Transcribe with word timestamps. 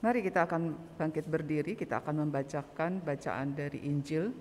Mari 0.00 0.24
kita 0.24 0.48
akan 0.48 0.96
bangkit 0.96 1.28
berdiri, 1.28 1.76
kita 1.76 2.00
akan 2.00 2.24
membacakan 2.24 3.04
bacaan 3.04 3.52
dari 3.52 3.84
Injil. 3.84 4.32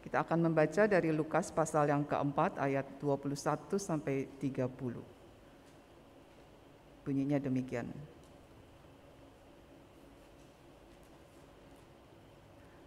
Kita 0.00 0.24
akan 0.24 0.48
membaca 0.48 0.88
dari 0.88 1.12
Lukas 1.12 1.52
pasal 1.52 1.92
yang 1.92 2.08
keempat 2.08 2.56
ayat 2.56 2.88
21 3.04 3.76
sampai 3.76 4.32
30. 4.40 4.64
Bunyinya 7.04 7.36
demikian. 7.36 7.92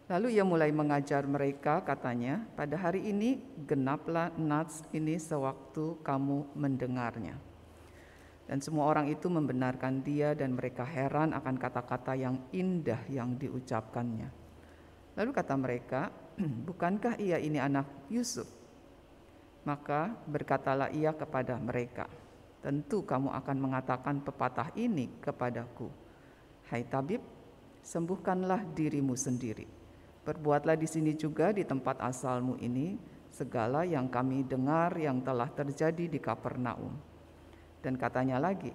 Lalu 0.09 0.41
ia 0.41 0.43
mulai 0.45 0.73
mengajar 0.73 1.21
mereka, 1.29 1.85
katanya, 1.85 2.41
pada 2.57 2.81
hari 2.81 3.13
ini 3.13 3.37
genaplah 3.69 4.33
nats 4.41 4.81
ini 4.89 5.21
sewaktu 5.21 6.01
kamu 6.01 6.49
mendengarnya. 6.57 7.52
Dan 8.43 8.59
semua 8.59 8.91
orang 8.91 9.07
itu 9.07 9.31
membenarkan 9.31 10.03
dia 10.03 10.35
dan 10.35 10.53
mereka 10.53 10.83
heran 10.83 11.31
akan 11.31 11.55
kata-kata 11.55 12.13
yang 12.19 12.35
indah 12.51 12.99
yang 13.07 13.39
diucapkannya. 13.39 14.29
Lalu 15.15 15.31
kata 15.31 15.55
mereka, 15.55 16.11
bukankah 16.67 17.15
ia 17.17 17.39
ini 17.39 17.57
anak 17.57 17.87
Yusuf? 18.11 18.49
Maka 19.63 20.11
berkatalah 20.27 20.91
ia 20.91 21.15
kepada 21.15 21.55
mereka, 21.55 22.11
tentu 22.59 23.07
kamu 23.07 23.31
akan 23.31 23.57
mengatakan 23.63 24.19
pepatah 24.19 24.75
ini 24.75 25.07
kepadaku. 25.23 25.87
Hai 26.67 26.83
tabib, 26.83 27.23
sembuhkanlah 27.79 28.75
dirimu 28.75 29.15
sendiri 29.15 29.83
Perbuatlah 30.23 30.79
di 30.79 30.87
sini 30.87 31.11
juga 31.19 31.51
di 31.51 31.67
tempat 31.67 31.99
asalmu 31.99 32.55
ini 32.63 32.95
segala 33.27 33.83
yang 33.83 34.07
kami 34.07 34.47
dengar 34.47 34.95
yang 34.95 35.19
telah 35.19 35.51
terjadi 35.51 36.07
di 36.07 36.15
Kapernaum. 36.15 36.95
Dan 37.83 37.99
katanya 37.99 38.39
lagi, 38.39 38.71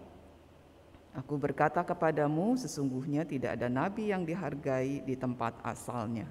Aku 1.17 1.41
berkata 1.41 1.83
kepadamu, 1.83 2.55
sesungguhnya 2.55 3.25
tidak 3.25 3.59
ada 3.59 3.67
nabi 3.67 4.13
yang 4.13 4.23
dihargai 4.23 5.03
di 5.03 5.17
tempat 5.19 5.57
asalnya. 5.65 6.29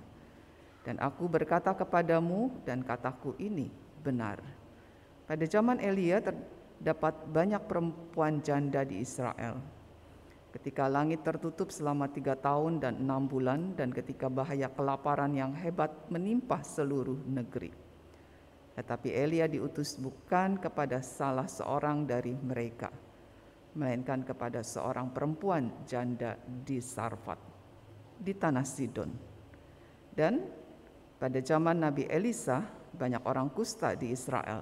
Dan 0.86 1.02
aku 1.02 1.28
berkata 1.28 1.76
kepadamu, 1.76 2.64
dan 2.64 2.86
kataku 2.86 3.36
ini 3.42 3.68
benar. 4.00 4.40
Pada 5.28 5.44
zaman 5.44 5.84
Elia 5.84 6.24
terdapat 6.24 7.20
banyak 7.28 7.60
perempuan 7.68 8.40
janda 8.40 8.88
di 8.88 9.04
Israel 9.04 9.60
ketika 10.58 10.90
langit 10.90 11.22
tertutup 11.22 11.70
selama 11.70 12.10
tiga 12.10 12.34
tahun 12.34 12.82
dan 12.82 12.98
enam 12.98 13.30
bulan, 13.30 13.78
dan 13.78 13.94
ketika 13.94 14.26
bahaya 14.26 14.66
kelaparan 14.74 15.30
yang 15.38 15.54
hebat 15.54 15.94
menimpa 16.10 16.66
seluruh 16.66 17.22
negeri. 17.30 17.87
Tetapi 18.78 19.10
Elia 19.10 19.50
diutus 19.50 19.98
bukan 19.98 20.62
kepada 20.62 21.02
salah 21.02 21.50
seorang 21.50 22.06
dari 22.06 22.38
mereka, 22.38 22.94
melainkan 23.74 24.22
kepada 24.22 24.62
seorang 24.62 25.10
perempuan 25.10 25.82
janda 25.90 26.38
di 26.38 26.78
Sarfat, 26.78 27.42
di 28.22 28.38
tanah 28.38 28.62
Sidon. 28.62 29.10
Dan 30.14 30.46
pada 31.18 31.42
zaman 31.42 31.82
Nabi 31.82 32.06
Elisa, 32.06 32.62
banyak 32.94 33.26
orang 33.26 33.50
kusta 33.50 33.98
di 33.98 34.14
Israel, 34.14 34.62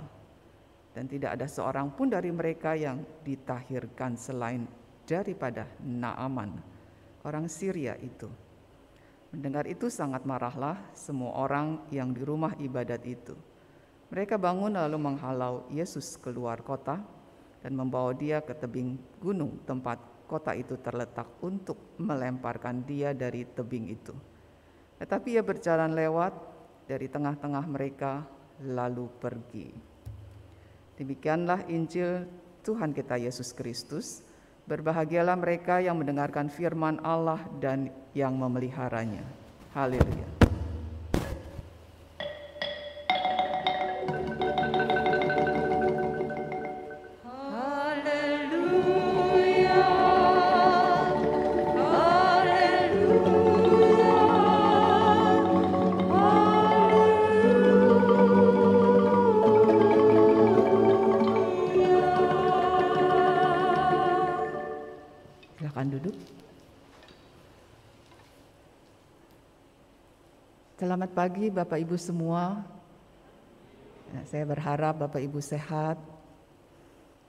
dan 0.96 1.12
tidak 1.12 1.36
ada 1.36 1.48
seorang 1.52 1.92
pun 1.92 2.08
dari 2.08 2.32
mereka 2.32 2.72
yang 2.72 3.04
ditahirkan 3.20 4.16
selain 4.16 4.64
daripada 5.04 5.68
Naaman, 5.84 6.56
orang 7.28 7.52
Syria 7.52 8.00
itu. 8.00 8.32
Mendengar 9.36 9.68
itu 9.68 9.92
sangat 9.92 10.24
marahlah 10.24 10.80
semua 10.96 11.36
orang 11.36 11.84
yang 11.92 12.16
di 12.16 12.24
rumah 12.24 12.56
ibadat 12.56 13.04
itu. 13.04 13.36
Mereka 14.14 14.38
bangun 14.38 14.78
lalu 14.78 14.98
menghalau 15.02 15.66
Yesus 15.74 16.18
keluar 16.22 16.62
kota 16.62 17.02
dan 17.66 17.74
membawa 17.74 18.14
dia 18.14 18.42
ke 18.46 18.54
tebing 18.54 19.02
gunung 19.18 19.58
tempat 19.66 19.98
kota 20.30 20.54
itu 20.54 20.78
terletak 20.82 21.26
untuk 21.42 21.98
melemparkan 21.98 22.86
dia 22.86 23.14
dari 23.14 23.46
tebing 23.46 23.90
itu. 23.90 24.14
Tetapi 25.02 25.38
ia 25.38 25.44
berjalan 25.46 25.94
lewat 25.94 26.34
dari 26.86 27.10
tengah-tengah 27.10 27.66
mereka 27.66 28.26
lalu 28.62 29.10
pergi. 29.18 29.74
Demikianlah 30.96 31.68
Injil 31.68 32.30
Tuhan 32.64 32.96
kita 32.96 33.20
Yesus 33.20 33.52
Kristus. 33.52 34.24
Berbahagialah 34.66 35.38
mereka 35.38 35.78
yang 35.78 36.02
mendengarkan 36.02 36.50
firman 36.50 36.98
Allah 37.06 37.38
dan 37.62 37.94
yang 38.18 38.34
memeliharanya. 38.34 39.22
Haleluya. 39.78 40.35
Pagi 71.46 71.62
Bapak 71.62 71.78
Ibu 71.78 71.94
semua. 72.02 72.58
Ya, 74.10 74.22
saya 74.26 74.50
berharap 74.50 74.98
Bapak 74.98 75.22
Ibu 75.22 75.38
sehat. 75.38 75.94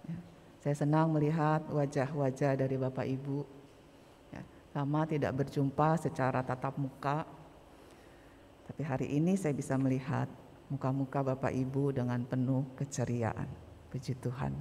Ya, 0.09 0.17
saya 0.65 0.73
senang 0.73 1.13
melihat 1.13 1.61
wajah-wajah 1.69 2.57
dari 2.57 2.81
Bapak 2.81 3.05
Ibu. 3.05 3.45
Ya, 4.33 4.41
lama 4.73 5.05
tidak 5.05 5.37
berjumpa 5.37 6.01
secara 6.01 6.41
tatap 6.41 6.81
muka. 6.81 7.29
Tapi 8.65 8.83
hari 8.89 9.21
ini 9.21 9.37
saya 9.37 9.53
bisa 9.53 9.77
melihat 9.77 10.33
muka-muka 10.73 11.21
Bapak 11.21 11.53
Ibu 11.53 11.93
dengan 11.93 12.25
penuh 12.25 12.65
keceriaan. 12.73 13.53
Puji 13.93 14.17
Tuhan. 14.17 14.57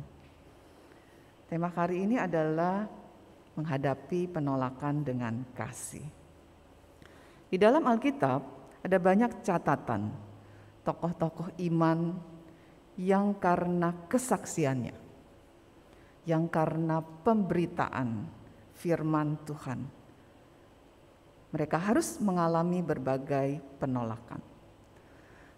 Tema 1.47 1.71
hari 1.71 2.03
ini 2.03 2.19
adalah 2.19 2.91
menghadapi 3.55 4.35
penolakan 4.35 4.99
dengan 4.99 5.47
kasih. 5.55 6.03
Di 7.47 7.55
dalam 7.55 7.87
Alkitab 7.87 8.64
ada 8.85 9.01
banyak 9.01 9.41
catatan 9.41 10.13
tokoh-tokoh 10.85 11.57
iman 11.73 12.13
yang 13.01 13.33
karena 13.41 13.89
kesaksiannya, 14.05 14.93
yang 16.29 16.45
karena 16.45 17.01
pemberitaan 17.01 18.29
firman 18.77 19.41
Tuhan, 19.41 19.79
mereka 21.49 21.81
harus 21.81 22.21
mengalami 22.21 22.85
berbagai 22.85 23.57
penolakan. 23.81 24.39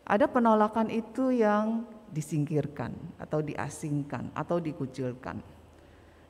Ada 0.07 0.31
penolakan 0.31 0.87
itu 0.87 1.35
yang 1.35 1.83
disingkirkan 2.07 3.19
atau 3.19 3.43
diasingkan 3.43 4.31
atau 4.31 4.63
dikucilkan. 4.63 5.43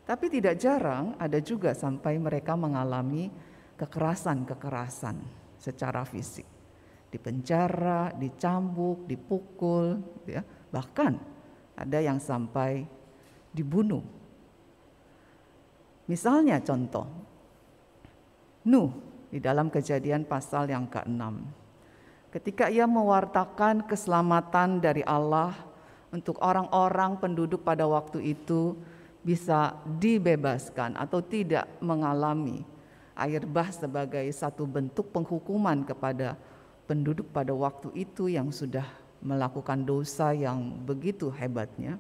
Tapi 0.02 0.26
tidak 0.34 0.58
jarang 0.58 1.14
ada 1.22 1.38
juga 1.38 1.78
sampai 1.78 2.18
mereka 2.18 2.58
mengalami 2.58 3.30
kekerasan-kekerasan 3.78 5.22
secara 5.62 6.02
fisik 6.02 6.57
dipenjara, 7.08 8.12
dicambuk, 8.16 9.08
dipukul, 9.08 10.00
ya. 10.28 10.44
bahkan 10.70 11.16
ada 11.78 12.00
yang 12.02 12.20
sampai 12.20 12.84
dibunuh. 13.56 14.04
Misalnya 16.08 16.60
contoh, 16.64 17.08
Nuh 18.68 18.92
di 19.32 19.40
dalam 19.40 19.72
kejadian 19.72 20.28
pasal 20.28 20.68
yang 20.68 20.92
ke-6. 20.92 21.24
Ketika 22.28 22.68
ia 22.68 22.84
mewartakan 22.84 23.88
keselamatan 23.88 24.84
dari 24.84 25.00
Allah 25.08 25.56
untuk 26.12 26.36
orang-orang 26.44 27.16
penduduk 27.16 27.64
pada 27.64 27.88
waktu 27.88 28.36
itu 28.36 28.76
bisa 29.24 29.76
dibebaskan 30.00 31.00
atau 31.00 31.24
tidak 31.24 31.68
mengalami 31.80 32.64
air 33.16 33.44
bah 33.48 33.72
sebagai 33.72 34.28
satu 34.36 34.68
bentuk 34.68 35.10
penghukuman 35.16 35.88
kepada 35.88 36.36
penduduk 36.88 37.30
pada 37.36 37.52
waktu 37.52 37.92
itu 37.94 38.32
yang 38.32 38.50
sudah 38.50 38.88
melakukan 39.20 39.84
dosa 39.84 40.32
yang 40.32 40.72
begitu 40.88 41.28
hebatnya, 41.30 42.00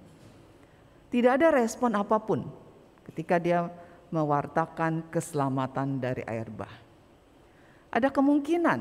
tidak 1.11 1.37
ada 1.37 1.47
respon 1.51 1.91
apa 1.99 2.17
pun 2.17 2.47
ketika 3.11 3.35
dia 3.37 3.67
mewartakan 4.09 5.03
keselamatan 5.11 5.99
dari 5.99 6.23
air 6.23 6.47
bah. 6.47 6.71
Ada 7.91 8.11
kemungkinan 8.11 8.79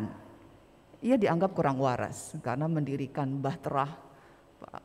ia 1.02 1.14
dianggap 1.18 1.54
kurang 1.54 1.78
waras 1.82 2.34
karena 2.42 2.66
mendirikan 2.66 3.38
bahtera 3.38 4.06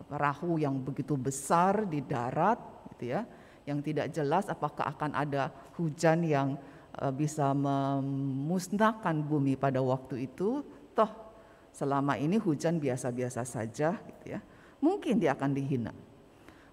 perahu 0.06 0.60
yang 0.60 0.78
begitu 0.78 1.16
besar 1.16 1.88
di 1.88 2.04
darat 2.04 2.60
gitu 2.94 3.16
ya, 3.16 3.26
yang 3.66 3.80
tidak 3.80 4.12
jelas 4.12 4.46
apakah 4.52 4.92
akan 4.92 5.16
ada 5.16 5.50
hujan 5.80 6.22
yang 6.28 6.60
eh, 7.00 7.14
bisa 7.14 7.56
memusnahkan 7.56 9.24
bumi 9.24 9.56
pada 9.58 9.80
waktu 9.82 10.30
itu 10.30 10.62
toh 10.92 11.12
selama 11.72 12.20
ini 12.20 12.36
hujan 12.36 12.78
biasa-biasa 12.78 13.48
saja 13.48 13.96
gitu 13.96 14.26
ya. 14.38 14.40
Mungkin 14.82 15.22
dia 15.22 15.34
akan 15.38 15.52
dihina. 15.56 15.94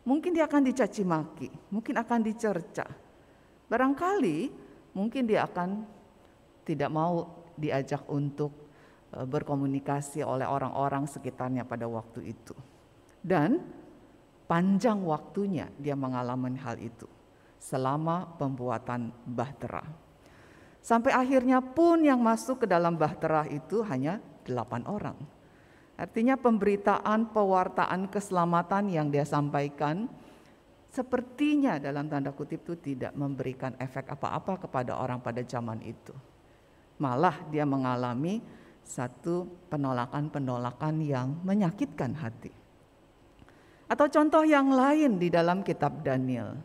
Mungkin 0.08 0.32
dia 0.32 0.48
akan 0.48 0.64
dicaci 0.64 1.04
maki, 1.04 1.48
mungkin 1.68 2.00
akan 2.00 2.20
dicerca. 2.24 2.88
Barangkali 3.68 4.48
mungkin 4.96 5.28
dia 5.28 5.44
akan 5.44 5.84
tidak 6.64 6.88
mau 6.88 7.44
diajak 7.52 8.08
untuk 8.08 8.72
e, 9.12 9.20
berkomunikasi 9.28 10.24
oleh 10.24 10.48
orang-orang 10.48 11.04
sekitarnya 11.04 11.68
pada 11.68 11.84
waktu 11.84 12.32
itu. 12.32 12.56
Dan 13.20 13.60
panjang 14.48 15.04
waktunya 15.04 15.68
dia 15.76 15.92
mengalami 15.92 16.56
hal 16.56 16.80
itu 16.80 17.04
selama 17.60 18.24
pembuatan 18.40 19.12
bahtera. 19.28 20.07
Sampai 20.80 21.12
akhirnya 21.12 21.60
pun 21.60 22.00
yang 22.00 22.22
masuk 22.22 22.64
ke 22.64 22.66
dalam 22.70 22.96
bahtera 22.96 23.44
itu 23.50 23.84
hanya 23.84 24.22
delapan 24.46 24.82
orang. 24.88 25.18
Artinya 25.98 26.38
pemberitaan, 26.38 27.34
pewartaan 27.34 28.06
keselamatan 28.06 28.86
yang 28.88 29.10
dia 29.10 29.26
sampaikan 29.26 30.06
sepertinya 30.88 31.76
dalam 31.76 32.06
tanda 32.06 32.30
kutip 32.30 32.64
itu 32.64 32.94
tidak 32.94 33.12
memberikan 33.18 33.74
efek 33.82 34.06
apa-apa 34.14 34.62
kepada 34.62 34.96
orang 34.96 35.18
pada 35.18 35.42
zaman 35.42 35.82
itu. 35.82 36.14
Malah 37.02 37.42
dia 37.50 37.66
mengalami 37.66 38.38
satu 38.86 39.44
penolakan-penolakan 39.68 40.94
yang 41.04 41.34
menyakitkan 41.44 42.16
hati. 42.16 42.50
Atau 43.90 44.08
contoh 44.08 44.46
yang 44.46 44.72
lain 44.72 45.20
di 45.20 45.28
dalam 45.28 45.60
kitab 45.66 46.00
Daniel. 46.06 46.56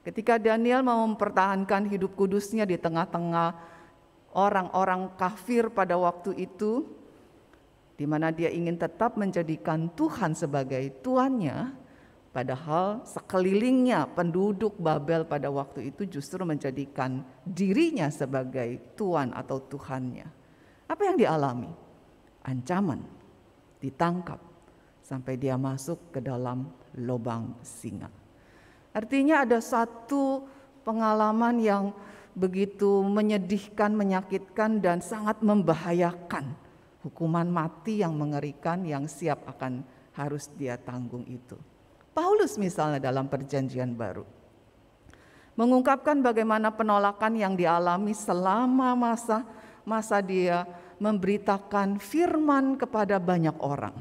Ketika 0.00 0.40
Daniel 0.40 0.80
mau 0.80 1.04
mempertahankan 1.04 1.84
hidup 1.84 2.16
kudusnya 2.16 2.64
di 2.64 2.80
tengah-tengah 2.80 3.52
orang-orang 4.32 5.12
kafir 5.20 5.68
pada 5.68 6.00
waktu 6.00 6.40
itu, 6.40 6.88
di 8.00 8.08
mana 8.08 8.32
dia 8.32 8.48
ingin 8.48 8.80
tetap 8.80 9.20
menjadikan 9.20 9.92
Tuhan 9.92 10.32
sebagai 10.32 10.88
tuannya, 11.04 11.76
padahal 12.32 13.04
sekelilingnya 13.04 14.08
penduduk 14.16 14.80
Babel 14.80 15.28
pada 15.28 15.52
waktu 15.52 15.92
itu 15.92 16.08
justru 16.08 16.48
menjadikan 16.48 17.20
dirinya 17.44 18.08
sebagai 18.08 18.80
tuan 18.96 19.36
atau 19.36 19.60
tuhannya. 19.60 20.24
Apa 20.88 21.12
yang 21.12 21.20
dialami? 21.20 21.68
Ancaman, 22.40 23.04
ditangkap, 23.84 24.40
sampai 25.04 25.36
dia 25.36 25.60
masuk 25.60 26.08
ke 26.08 26.24
dalam 26.24 26.72
lubang 26.96 27.52
singa. 27.60 28.08
Artinya 28.90 29.46
ada 29.46 29.62
satu 29.62 30.46
pengalaman 30.82 31.62
yang 31.62 31.84
begitu 32.34 33.02
menyedihkan, 33.06 33.94
menyakitkan 33.94 34.82
dan 34.82 34.98
sangat 34.98 35.38
membahayakan. 35.42 36.54
Hukuman 37.00 37.48
mati 37.48 38.04
yang 38.04 38.12
mengerikan 38.12 38.84
yang 38.84 39.08
siap 39.08 39.48
akan 39.48 39.80
harus 40.12 40.52
dia 40.52 40.76
tanggung 40.76 41.24
itu. 41.24 41.56
Paulus 42.12 42.60
misalnya 42.60 43.00
dalam 43.00 43.30
perjanjian 43.30 43.96
baru 43.96 44.40
mengungkapkan 45.60 46.24
bagaimana 46.24 46.72
penolakan 46.72 47.36
yang 47.36 47.52
dialami 47.52 48.16
selama 48.16 48.96
masa 48.96 49.44
masa 49.84 50.24
dia 50.24 50.64
memberitakan 50.96 52.00
firman 52.00 52.80
kepada 52.80 53.20
banyak 53.20 53.56
orang. 53.60 53.92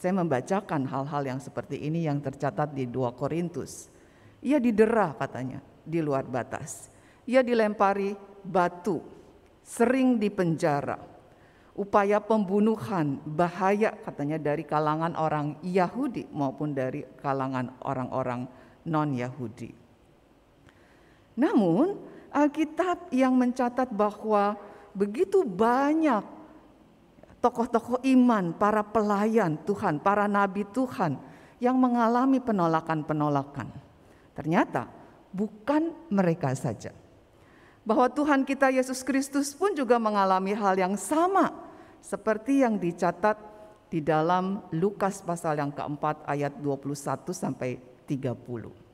Saya 0.00 0.16
membacakan 0.16 0.88
hal-hal 0.88 1.22
yang 1.28 1.40
seperti 1.44 1.76
ini 1.76 2.08
yang 2.08 2.24
tercatat 2.24 2.72
di 2.72 2.88
2 2.88 3.20
Korintus. 3.20 3.92
Ia 4.40 4.56
didera 4.56 5.12
katanya 5.12 5.60
di 5.84 6.00
luar 6.00 6.24
batas. 6.24 6.88
Ia 7.28 7.44
dilempari 7.44 8.16
batu, 8.40 9.04
sering 9.60 10.16
dipenjara. 10.16 10.96
Upaya 11.76 12.16
pembunuhan 12.16 13.20
bahaya 13.28 13.92
katanya 13.92 14.40
dari 14.40 14.64
kalangan 14.64 15.12
orang 15.20 15.60
Yahudi 15.60 16.32
maupun 16.32 16.72
dari 16.72 17.04
kalangan 17.20 17.68
orang-orang 17.84 18.48
non-Yahudi. 18.88 19.68
Namun 21.36 22.00
Alkitab 22.32 23.12
yang 23.12 23.36
mencatat 23.36 23.92
bahwa 23.92 24.56
begitu 24.96 25.44
banyak 25.44 26.39
tokoh-tokoh 27.40 28.04
iman, 28.04 28.52
para 28.54 28.84
pelayan 28.84 29.56
Tuhan, 29.64 29.98
para 30.00 30.28
nabi 30.28 30.68
Tuhan 30.68 31.16
yang 31.60 31.76
mengalami 31.76 32.40
penolakan-penolakan. 32.40 33.68
Ternyata 34.36 34.88
bukan 35.32 35.92
mereka 36.12 36.52
saja. 36.56 36.92
Bahwa 37.84 38.06
Tuhan 38.12 38.44
kita 38.44 38.68
Yesus 38.68 39.00
Kristus 39.00 39.56
pun 39.56 39.72
juga 39.72 39.96
mengalami 39.96 40.52
hal 40.52 40.76
yang 40.76 40.94
sama 41.00 41.52
seperti 42.04 42.60
yang 42.60 42.76
dicatat 42.76 43.36
di 43.90 43.98
dalam 44.04 44.62
Lukas 44.70 45.24
pasal 45.24 45.58
yang 45.58 45.72
keempat 45.74 46.22
ayat 46.28 46.54
21 46.62 47.32
sampai 47.34 47.80
30. 48.06 48.90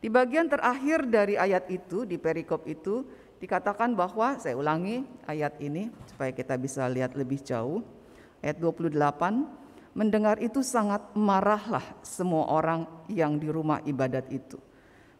Di 0.00 0.08
bagian 0.08 0.48
terakhir 0.48 1.04
dari 1.08 1.36
ayat 1.36 1.68
itu, 1.68 2.08
di 2.08 2.16
perikop 2.16 2.64
itu, 2.64 3.04
dikatakan 3.40 3.96
bahwa 3.96 4.36
saya 4.36 4.54
ulangi 4.54 5.02
ayat 5.24 5.56
ini 5.64 5.88
supaya 6.12 6.30
kita 6.30 6.60
bisa 6.60 6.84
lihat 6.86 7.16
lebih 7.16 7.40
jauh. 7.40 7.80
Ayat 8.44 8.60
28 8.60 8.94
mendengar 9.96 10.36
itu 10.38 10.60
sangat 10.60 11.02
marahlah 11.16 11.82
semua 12.04 12.46
orang 12.52 12.86
yang 13.08 13.40
di 13.40 13.48
rumah 13.48 13.80
ibadat 13.82 14.28
itu. 14.28 14.60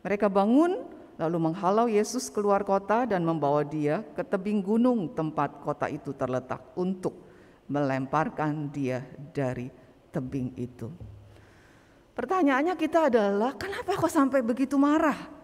Mereka 0.04 0.28
bangun 0.28 0.84
lalu 1.20 1.36
menghalau 1.36 1.84
Yesus 1.88 2.32
keluar 2.32 2.64
kota 2.64 3.04
dan 3.04 3.24
membawa 3.24 3.60
dia 3.64 4.00
ke 4.16 4.24
tebing 4.24 4.64
gunung 4.64 5.12
tempat 5.12 5.60
kota 5.60 5.88
itu 5.88 6.16
terletak 6.16 6.76
untuk 6.76 7.12
melemparkan 7.68 8.72
dia 8.72 9.04
dari 9.32 9.68
tebing 10.08 10.56
itu. 10.56 10.88
Pertanyaannya 12.16 12.74
kita 12.76 13.12
adalah 13.12 13.56
kenapa 13.56 13.96
kok 13.96 14.12
sampai 14.12 14.40
begitu 14.44 14.76
marah? 14.80 15.39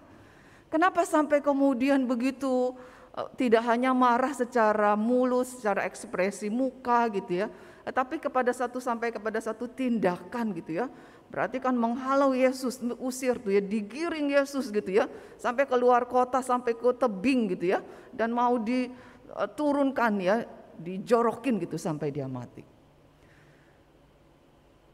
Kenapa 0.67 1.07
sampai 1.07 1.39
kemudian 1.39 2.03
begitu 2.05 2.75
eh, 3.15 3.29
tidak 3.39 3.63
hanya 3.71 3.95
marah 3.95 4.35
secara 4.35 4.99
mulus, 4.99 5.59
secara 5.61 5.87
ekspresi 5.87 6.51
muka 6.51 7.07
gitu 7.15 7.47
ya, 7.47 7.47
tetapi 7.87 8.19
kepada 8.19 8.51
satu 8.51 8.83
sampai 8.83 9.15
kepada 9.15 9.39
satu 9.39 9.71
tindakan 9.71 10.51
gitu 10.59 10.83
ya. 10.83 10.91
Berarti 11.27 11.59
kan 11.59 11.75
menghalau 11.75 12.39
Yesus, 12.39 12.79
usir 13.03 13.35
tuh 13.43 13.51
ya, 13.51 13.63
digiring 13.63 14.31
Yesus 14.31 14.71
gitu 14.71 14.91
ya, 14.95 15.11
sampai 15.39 15.67
keluar 15.67 16.07
kota, 16.07 16.39
sampai 16.39 16.79
ke 16.79 16.87
tebing 16.95 17.51
gitu 17.59 17.75
ya, 17.75 17.83
dan 18.15 18.31
mau 18.31 18.55
diturunkan 18.62 20.12
ya, 20.23 20.47
dijorokin 20.79 21.59
gitu 21.67 21.75
sampai 21.75 22.15
dia 22.15 22.31
mati. 22.31 22.75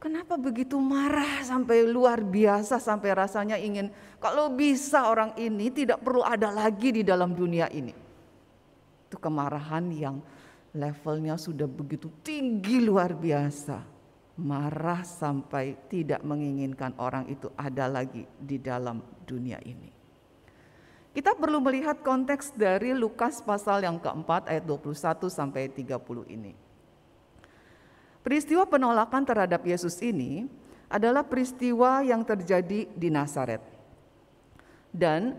Kenapa 0.02 0.34
begitu 0.34 0.82
marah 0.82 1.46
sampai 1.46 1.86
luar 1.86 2.26
biasa 2.26 2.82
sampai 2.82 3.14
rasanya 3.14 3.54
ingin 3.54 3.86
kalau 4.18 4.50
bisa 4.50 5.06
orang 5.06 5.30
ini 5.38 5.70
tidak 5.70 6.02
perlu 6.02 6.26
ada 6.26 6.50
lagi 6.50 6.90
di 6.90 7.06
dalam 7.06 7.30
dunia 7.30 7.70
ini. 7.70 7.94
Itu 9.06 9.14
kemarahan 9.22 9.86
yang 9.94 10.18
levelnya 10.74 11.38
sudah 11.38 11.70
begitu 11.70 12.10
tinggi 12.26 12.82
luar 12.82 13.14
biasa. 13.14 13.78
Marah 14.42 15.06
sampai 15.06 15.78
tidak 15.86 16.26
menginginkan 16.26 16.98
orang 16.98 17.30
itu 17.30 17.54
ada 17.54 17.86
lagi 17.86 18.26
di 18.42 18.58
dalam 18.58 18.98
dunia 19.22 19.62
ini. 19.62 19.86
Kita 21.14 21.38
perlu 21.38 21.62
melihat 21.62 22.02
konteks 22.02 22.58
dari 22.58 22.90
Lukas 22.90 23.38
pasal 23.38 23.86
yang 23.86 24.02
keempat 24.02 24.50
ayat 24.50 24.66
21 24.66 25.30
sampai 25.30 25.70
30 25.70 25.94
ini. 26.26 26.61
Peristiwa 28.22 28.62
penolakan 28.62 29.26
terhadap 29.26 29.66
Yesus 29.66 29.98
ini 29.98 30.46
adalah 30.86 31.26
peristiwa 31.26 32.06
yang 32.06 32.22
terjadi 32.22 32.86
di 32.86 33.08
Nazaret. 33.10 33.58
Dan 34.94 35.34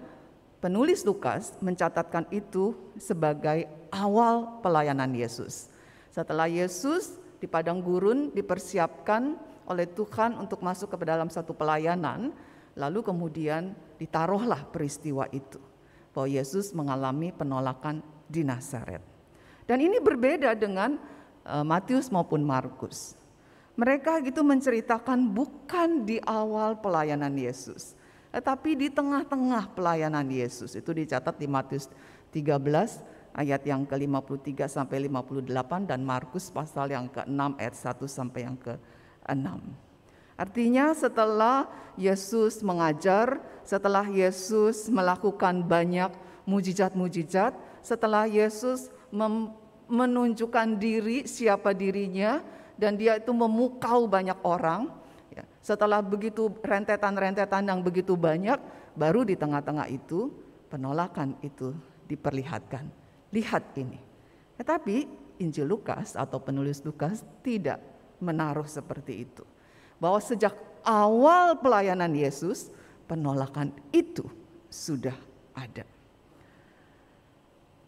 penulis 0.59 1.07
Lukas 1.07 1.55
mencatatkan 1.63 2.27
itu 2.27 2.75
sebagai 2.99 3.69
awal 3.87 4.59
pelayanan 4.59 5.15
Yesus. 5.15 5.71
Setelah 6.11 6.51
Yesus 6.51 7.15
di 7.39 7.47
padang 7.47 7.79
gurun 7.79 8.35
dipersiapkan 8.35 9.39
oleh 9.63 9.87
Tuhan 9.87 10.35
untuk 10.35 10.59
masuk 10.59 10.91
ke 10.91 11.07
dalam 11.07 11.31
satu 11.31 11.55
pelayanan, 11.55 12.35
lalu 12.75 12.99
kemudian 12.99 13.71
ditaruhlah 13.95 14.67
peristiwa 14.73 15.29
itu 15.31 15.61
bahwa 16.11 16.27
Yesus 16.27 16.75
mengalami 16.75 17.31
penolakan 17.31 18.03
di 18.27 18.43
Nazaret. 18.43 19.01
Dan 19.63 19.79
ini 19.79 20.03
berbeda 20.03 20.53
dengan 20.59 20.99
Matius 21.43 22.07
maupun 22.07 22.39
Markus. 22.43 23.19
Mereka 23.73 24.21
gitu 24.21 24.45
menceritakan 24.45 25.33
bukan 25.33 26.05
di 26.05 26.21
awal 26.23 26.77
pelayanan 26.77 27.33
Yesus, 27.33 27.97
tetapi 28.29 28.77
di 28.77 28.88
tengah-tengah 28.93 29.73
pelayanan 29.73 30.29
Yesus. 30.29 30.77
Itu 30.77 30.93
dicatat 30.93 31.41
di 31.41 31.50
Matius 31.50 31.89
13 32.29 32.53
ayat 33.33 33.62
yang 33.65 33.81
ke-53 33.89 34.69
sampai 34.69 35.09
58 35.09 35.89
dan 35.89 36.05
Markus 36.05 36.53
pasal 36.53 36.93
yang 36.93 37.09
ke-6 37.09 37.41
ayat 37.57 37.75
1 37.75 38.05
sampai 38.05 38.41
yang 38.45 38.57
ke-6. 38.62 39.50
Artinya 40.38 40.93
setelah 40.93 41.69
Yesus 41.97 42.62
mengajar, 42.62 43.41
setelah 43.65 44.05
Yesus 44.05 44.85
melakukan 44.89 45.65
banyak 45.65 46.13
mujizat-mujizat, 46.45 47.57
setelah 47.81 48.29
Yesus 48.29 48.93
mem 49.09 49.50
menunjukkan 49.87 50.79
diri 50.79 51.25
siapa 51.27 51.75
dirinya 51.75 52.41
dan 52.79 52.97
dia 52.97 53.17
itu 53.19 53.31
memukau 53.31 54.09
banyak 54.09 54.37
orang. 54.43 54.89
Ya, 55.33 55.45
setelah 55.61 56.01
begitu 56.01 56.49
rentetan-rentetan 56.61 57.65
yang 57.65 57.81
begitu 57.81 58.13
banyak, 58.13 58.57
baru 58.93 59.25
di 59.25 59.33
tengah-tengah 59.33 59.89
itu 59.89 60.29
penolakan 60.69 61.37
itu 61.41 61.73
diperlihatkan. 62.09 62.85
Lihat 63.33 63.73
ini. 63.77 63.97
Tetapi 64.57 64.95
Injil 65.41 65.65
Lukas 65.65 66.13
atau 66.13 66.37
penulis 66.37 66.85
Lukas 66.85 67.25
tidak 67.41 67.81
menaruh 68.21 68.69
seperti 68.69 69.25
itu. 69.25 69.43
Bahwa 69.97 70.21
sejak 70.21 70.53
awal 70.85 71.57
pelayanan 71.57 72.13
Yesus, 72.13 72.69
penolakan 73.09 73.73
itu 73.89 74.27
sudah 74.69 75.15
ada. 75.57 75.85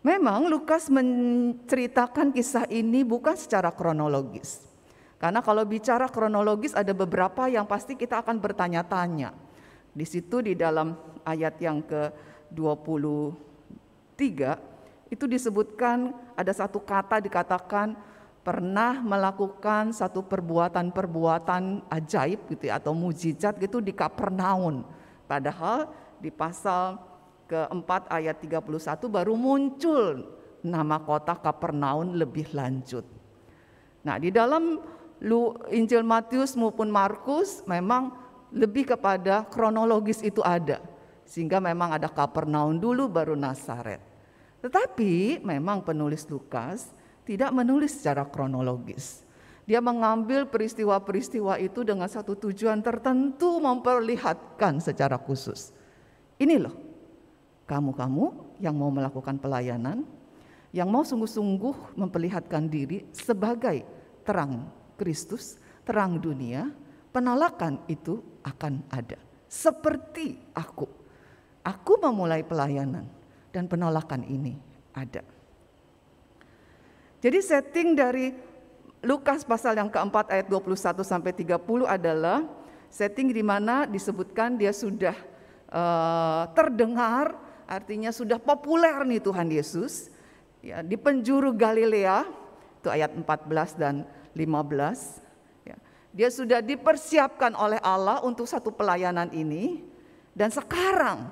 Memang 0.06 0.46
Lukas 0.46 0.86
menceritakan 0.94 2.30
kisah 2.30 2.70
ini 2.70 3.02
bukan 3.02 3.34
secara 3.34 3.74
kronologis. 3.74 4.62
Karena 5.18 5.42
kalau 5.42 5.66
bicara 5.66 6.06
kronologis 6.06 6.78
ada 6.78 6.94
beberapa 6.94 7.50
yang 7.50 7.66
pasti 7.66 7.98
kita 7.98 8.22
akan 8.22 8.38
bertanya-tanya. 8.38 9.34
Di 9.98 10.06
situ 10.06 10.46
di 10.46 10.54
dalam 10.54 10.94
ayat 11.26 11.58
yang 11.58 11.82
ke-23 11.82 14.22
itu 15.10 15.26
disebutkan 15.26 16.14
ada 16.38 16.54
satu 16.54 16.86
kata 16.86 17.18
dikatakan 17.26 17.98
pernah 18.46 19.02
melakukan 19.02 19.90
satu 19.90 20.22
perbuatan-perbuatan 20.22 21.90
ajaib 21.90 22.46
gitu 22.54 22.70
ya, 22.70 22.78
atau 22.78 22.94
mujizat 22.94 23.58
gitu 23.58 23.82
di 23.82 23.90
Kapernaum. 23.90 24.86
Padahal 25.26 25.90
di 26.22 26.30
pasal 26.30 27.15
keempat 27.46 28.10
ayat 28.10 28.42
31 28.42 28.62
baru 29.10 29.34
muncul 29.38 30.26
nama 30.66 30.98
kota 31.02 31.38
Kapernaum 31.38 32.18
lebih 32.18 32.50
lanjut. 32.54 33.06
Nah, 34.02 34.18
di 34.18 34.34
dalam 34.34 34.82
Injil 35.70 36.02
Matius 36.06 36.58
maupun 36.58 36.90
Markus 36.90 37.62
memang 37.70 38.14
lebih 38.54 38.94
kepada 38.94 39.46
kronologis 39.46 40.22
itu 40.22 40.42
ada. 40.46 40.82
Sehingga 41.26 41.58
memang 41.58 41.98
ada 41.98 42.06
Kapernaum 42.10 42.78
dulu 42.78 43.10
baru 43.10 43.34
Nazaret. 43.34 44.02
Tetapi 44.62 45.42
memang 45.42 45.82
penulis 45.82 46.26
Lukas 46.30 46.94
tidak 47.26 47.50
menulis 47.54 47.98
secara 47.98 48.26
kronologis. 48.26 49.26
Dia 49.66 49.82
mengambil 49.82 50.46
peristiwa-peristiwa 50.46 51.58
itu 51.58 51.82
dengan 51.82 52.06
satu 52.06 52.38
tujuan 52.38 52.86
tertentu 52.86 53.58
memperlihatkan 53.58 54.78
secara 54.78 55.18
khusus. 55.18 55.74
Ini 56.38 56.62
loh, 56.62 56.85
kamu-kamu 57.66 58.58
yang 58.62 58.78
mau 58.78 58.94
melakukan 58.94 59.42
pelayanan, 59.42 60.06
yang 60.70 60.90
mau 60.90 61.02
sungguh-sungguh 61.02 61.98
memperlihatkan 61.98 62.70
diri 62.70 63.06
sebagai 63.12 63.82
terang 64.26 64.70
Kristus, 64.96 65.58
terang 65.84 66.22
dunia, 66.22 66.70
penolakan 67.10 67.82
itu 67.90 68.22
akan 68.46 68.86
ada. 68.90 69.18
Seperti 69.50 70.38
aku. 70.54 70.88
Aku 71.66 71.98
memulai 71.98 72.46
pelayanan 72.46 73.10
dan 73.50 73.66
penolakan 73.66 74.22
ini 74.28 74.54
ada. 74.94 75.26
Jadi 77.26 77.40
setting 77.42 77.98
dari 77.98 78.30
Lukas 79.06 79.42
pasal 79.42 79.78
yang 79.78 79.90
keempat 79.90 80.30
ayat 80.30 80.46
21 80.50 81.02
sampai 81.02 81.34
30 81.34 81.58
adalah 81.86 82.46
setting 82.90 83.34
di 83.34 83.42
mana 83.42 83.86
disebutkan 83.90 84.58
dia 84.58 84.74
sudah 84.74 85.14
uh, 85.70 86.50
terdengar, 86.54 87.45
artinya 87.66 88.14
sudah 88.14 88.42
populer 88.42 88.94
nih 89.06 89.22
Tuhan 89.22 89.50
Yesus. 89.50 90.10
Ya, 90.66 90.82
di 90.82 90.98
penjuru 90.98 91.54
Galilea, 91.54 92.26
itu 92.82 92.90
ayat 92.90 93.14
14 93.14 93.78
dan 93.78 94.06
15. 94.34 95.22
Ya, 95.66 95.78
dia 96.10 96.30
sudah 96.34 96.62
dipersiapkan 96.62 97.54
oleh 97.54 97.78
Allah 97.86 98.22
untuk 98.26 98.50
satu 98.50 98.74
pelayanan 98.74 99.30
ini. 99.30 99.86
Dan 100.34 100.50
sekarang, 100.50 101.30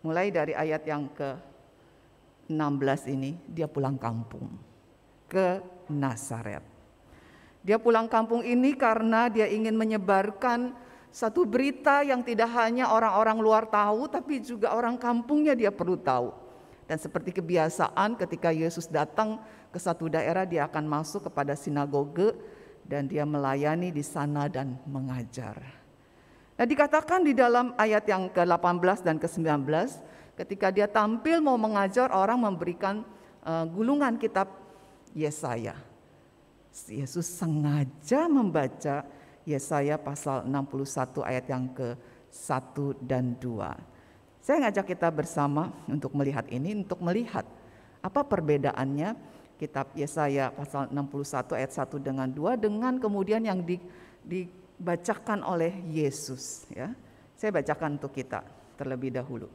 mulai 0.00 0.32
dari 0.32 0.56
ayat 0.56 0.82
yang 0.88 1.12
ke-16 1.12 3.00
ini, 3.12 3.36
dia 3.46 3.68
pulang 3.68 4.00
kampung 4.00 4.48
ke 5.28 5.60
Nazaret. 5.92 6.64
Dia 7.60 7.76
pulang 7.76 8.08
kampung 8.08 8.40
ini 8.40 8.72
karena 8.72 9.28
dia 9.28 9.44
ingin 9.44 9.76
menyebarkan 9.76 10.72
satu 11.08 11.48
berita 11.48 12.04
yang 12.04 12.20
tidak 12.20 12.52
hanya 12.52 12.92
orang-orang 12.92 13.38
luar 13.40 13.64
tahu, 13.64 14.06
tapi 14.08 14.44
juga 14.44 14.76
orang 14.76 15.00
kampungnya 15.00 15.56
dia 15.56 15.72
perlu 15.72 15.96
tahu. 15.96 16.30
Dan 16.88 16.96
seperti 16.96 17.36
kebiasaan 17.36 18.16
ketika 18.16 18.48
Yesus 18.48 18.88
datang 18.88 19.40
ke 19.68 19.76
satu 19.76 20.08
daerah, 20.08 20.48
dia 20.48 20.64
akan 20.64 20.84
masuk 20.88 21.28
kepada 21.28 21.52
sinagoge 21.52 22.32
dan 22.88 23.04
dia 23.04 23.28
melayani 23.28 23.92
di 23.92 24.00
sana 24.00 24.48
dan 24.48 24.80
mengajar. 24.88 25.60
Nah 26.56 26.66
dikatakan 26.66 27.22
di 27.22 27.36
dalam 27.36 27.76
ayat 27.76 28.08
yang 28.08 28.32
ke-18 28.32 29.04
dan 29.04 29.20
ke-19, 29.20 29.68
ketika 30.34 30.72
dia 30.72 30.88
tampil 30.88 31.44
mau 31.44 31.60
mengajar 31.60 32.08
orang 32.10 32.40
memberikan 32.40 33.04
uh, 33.44 33.68
gulungan 33.68 34.16
kitab 34.16 34.48
Yesaya. 35.12 35.76
Yesus 36.88 37.26
sengaja 37.26 38.30
membaca 38.30 39.02
Yesaya 39.48 39.96
pasal 39.96 40.44
61 40.44 41.24
ayat 41.24 41.48
yang 41.48 41.72
ke-1 41.72 42.76
dan 43.00 43.32
2. 43.40 44.44
Saya 44.44 44.68
ngajak 44.68 44.92
kita 44.92 45.08
bersama 45.08 45.72
untuk 45.88 46.12
melihat 46.12 46.44
ini, 46.52 46.84
untuk 46.84 47.00
melihat 47.00 47.48
apa 48.04 48.20
perbedaannya 48.28 49.16
kitab 49.56 49.88
Yesaya 49.96 50.52
pasal 50.52 50.92
61 50.92 51.56
ayat 51.56 51.72
1 51.72 51.96
dengan 51.96 52.28
2 52.28 52.60
dengan 52.60 53.00
kemudian 53.00 53.40
yang 53.40 53.64
di, 53.64 53.80
dibacakan 54.20 55.40
oleh 55.40 55.72
Yesus 55.88 56.68
ya. 56.68 56.92
Saya 57.32 57.48
bacakan 57.56 57.96
untuk 57.96 58.12
kita 58.12 58.44
terlebih 58.76 59.16
dahulu. 59.16 59.48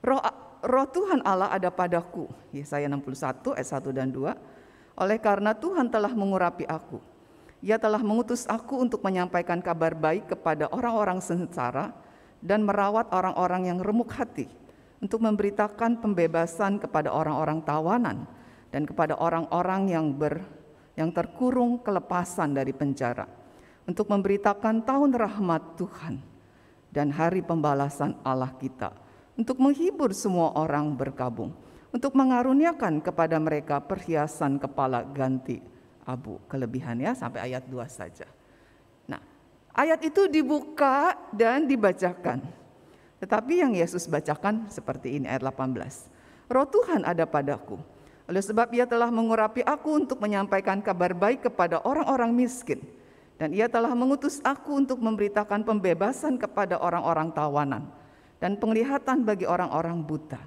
Roh 0.00 0.20
roh 0.64 0.86
Tuhan 0.88 1.20
Allah 1.28 1.52
ada 1.52 1.68
padaku. 1.68 2.24
Yesaya 2.56 2.88
61 2.88 3.52
ayat 3.52 3.68
1 3.68 3.92
dan 3.92 4.08
2. 4.08 4.32
Oleh 4.96 5.18
karena 5.20 5.52
Tuhan 5.52 5.92
telah 5.92 6.12
mengurapi 6.16 6.64
aku. 6.64 7.09
Ia 7.60 7.76
telah 7.76 8.00
mengutus 8.00 8.48
aku 8.48 8.80
untuk 8.80 9.04
menyampaikan 9.04 9.60
kabar 9.60 9.92
baik 9.92 10.32
kepada 10.32 10.72
orang-orang 10.72 11.20
sengsara 11.20 11.92
dan 12.40 12.64
merawat 12.64 13.12
orang-orang 13.12 13.68
yang 13.68 13.78
remuk 13.84 14.08
hati, 14.16 14.48
untuk 15.00 15.20
memberitakan 15.20 16.00
pembebasan 16.00 16.80
kepada 16.80 17.12
orang-orang 17.12 17.60
tawanan 17.60 18.24
dan 18.72 18.88
kepada 18.88 19.16
orang-orang 19.20 19.92
yang 19.92 20.08
ber 20.12 20.40
yang 20.96 21.12
terkurung 21.12 21.80
kelepasan 21.80 22.56
dari 22.56 22.72
penjara, 22.72 23.28
untuk 23.84 24.08
memberitakan 24.08 24.80
tahun 24.84 25.12
rahmat 25.16 25.76
Tuhan 25.76 26.16
dan 26.92 27.12
hari 27.12 27.44
pembalasan 27.44 28.16
Allah 28.24 28.52
kita 28.56 28.92
untuk 29.36 29.56
menghibur 29.60 30.12
semua 30.12 30.52
orang 30.56 30.92
berkabung, 30.96 31.52
untuk 31.92 32.12
mengaruniakan 32.16 33.04
kepada 33.04 33.36
mereka 33.36 33.80
perhiasan 33.80 34.56
kepala 34.60 35.04
ganti 35.04 35.69
abu. 36.06 36.40
Kelebihannya 36.48 37.12
sampai 37.16 37.52
ayat 37.52 37.66
2 37.68 37.84
saja. 37.90 38.26
Nah, 39.08 39.20
ayat 39.74 40.00
itu 40.04 40.26
dibuka 40.26 41.16
dan 41.32 41.64
dibacakan. 41.64 42.44
Tetapi 43.20 43.52
yang 43.60 43.72
Yesus 43.76 44.08
bacakan 44.08 44.68
seperti 44.72 45.20
ini 45.20 45.28
ayat 45.28 45.44
18. 45.44 46.50
Roh 46.50 46.66
Tuhan 46.66 47.04
ada 47.04 47.28
padaku. 47.28 47.76
Oleh 48.30 48.40
sebab 48.40 48.70
ia 48.72 48.86
telah 48.86 49.10
mengurapi 49.10 49.60
aku 49.66 50.00
untuk 50.06 50.22
menyampaikan 50.22 50.78
kabar 50.78 51.12
baik 51.12 51.50
kepada 51.50 51.82
orang-orang 51.82 52.30
miskin. 52.32 52.80
Dan 53.40 53.56
ia 53.56 53.72
telah 53.72 53.96
mengutus 53.96 54.36
aku 54.44 54.76
untuk 54.76 55.00
memberitakan 55.00 55.64
pembebasan 55.64 56.36
kepada 56.36 56.76
orang-orang 56.76 57.32
tawanan 57.32 57.88
dan 58.36 58.56
penglihatan 58.56 59.24
bagi 59.24 59.48
orang-orang 59.48 60.04
buta, 60.04 60.40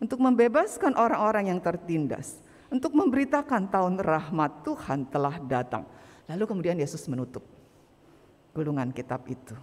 untuk 0.00 0.16
membebaskan 0.16 0.96
orang-orang 0.96 1.52
yang 1.52 1.60
tertindas, 1.60 2.40
untuk 2.68 2.92
memberitakan 2.92 3.68
tahun 3.72 4.00
rahmat 4.00 4.64
Tuhan 4.64 5.08
telah 5.08 5.40
datang. 5.40 5.88
Lalu 6.28 6.44
kemudian 6.44 6.76
Yesus 6.76 7.08
menutup 7.08 7.44
gulungan 8.52 8.92
kitab 8.92 9.24
itu. 9.28 9.56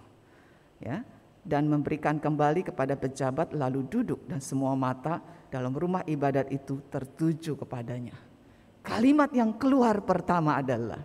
Ya, 0.76 1.06
dan 1.46 1.70
memberikan 1.70 2.18
kembali 2.18 2.66
kepada 2.66 2.98
pejabat 2.98 3.54
lalu 3.54 3.86
duduk 3.86 4.26
dan 4.26 4.42
semua 4.42 4.74
mata 4.74 5.22
dalam 5.46 5.70
rumah 5.70 6.02
ibadat 6.02 6.50
itu 6.50 6.82
tertuju 6.90 7.54
kepadanya. 7.54 8.18
Kalimat 8.82 9.30
yang 9.30 9.54
keluar 9.54 10.02
pertama 10.02 10.58
adalah 10.58 11.00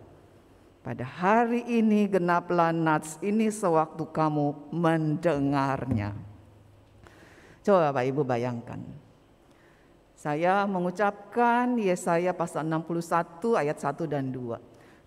pada 0.82 1.06
hari 1.06 1.62
ini 1.70 2.10
genaplah 2.10 2.74
nats 2.74 3.22
ini 3.22 3.54
sewaktu 3.54 4.02
kamu 4.10 4.74
mendengarnya. 4.74 6.18
Coba 7.62 7.94
Bapak 7.94 8.04
Ibu 8.10 8.22
bayangkan. 8.26 8.82
Saya 10.22 10.70
mengucapkan 10.70 11.82
Yesaya 11.82 12.30
pasal 12.30 12.70
61 12.70 13.58
ayat 13.58 13.82
1 13.82 14.06
dan 14.06 14.30
2. 14.30 14.54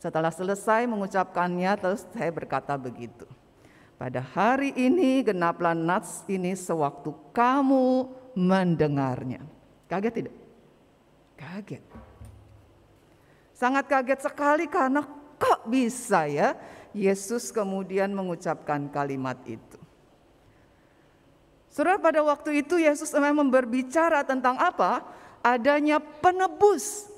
Setelah 0.02 0.34
selesai 0.34 0.90
mengucapkannya 0.90 1.70
terus 1.78 2.02
saya 2.10 2.34
berkata 2.34 2.74
begitu. 2.74 3.22
Pada 3.94 4.18
hari 4.18 4.74
ini 4.74 5.22
genaplah 5.22 5.70
nats 5.70 6.26
ini 6.26 6.58
sewaktu 6.58 7.14
kamu 7.30 8.10
mendengarnya. 8.34 9.46
Kaget 9.86 10.14
tidak? 10.18 10.36
Kaget. 11.38 11.84
Sangat 13.54 13.86
kaget 13.86 14.18
sekali 14.18 14.66
karena 14.66 15.06
kok 15.38 15.70
bisa 15.70 16.26
ya 16.26 16.58
Yesus 16.90 17.54
kemudian 17.54 18.10
mengucapkan 18.10 18.90
kalimat 18.90 19.38
itu. 19.46 19.73
Saudara 21.74 21.98
pada 21.98 22.22
waktu 22.22 22.62
itu 22.62 22.78
Yesus 22.78 23.10
memang 23.18 23.50
berbicara 23.50 24.22
tentang 24.22 24.54
apa? 24.62 25.02
Adanya 25.42 25.98
penebus. 25.98 27.10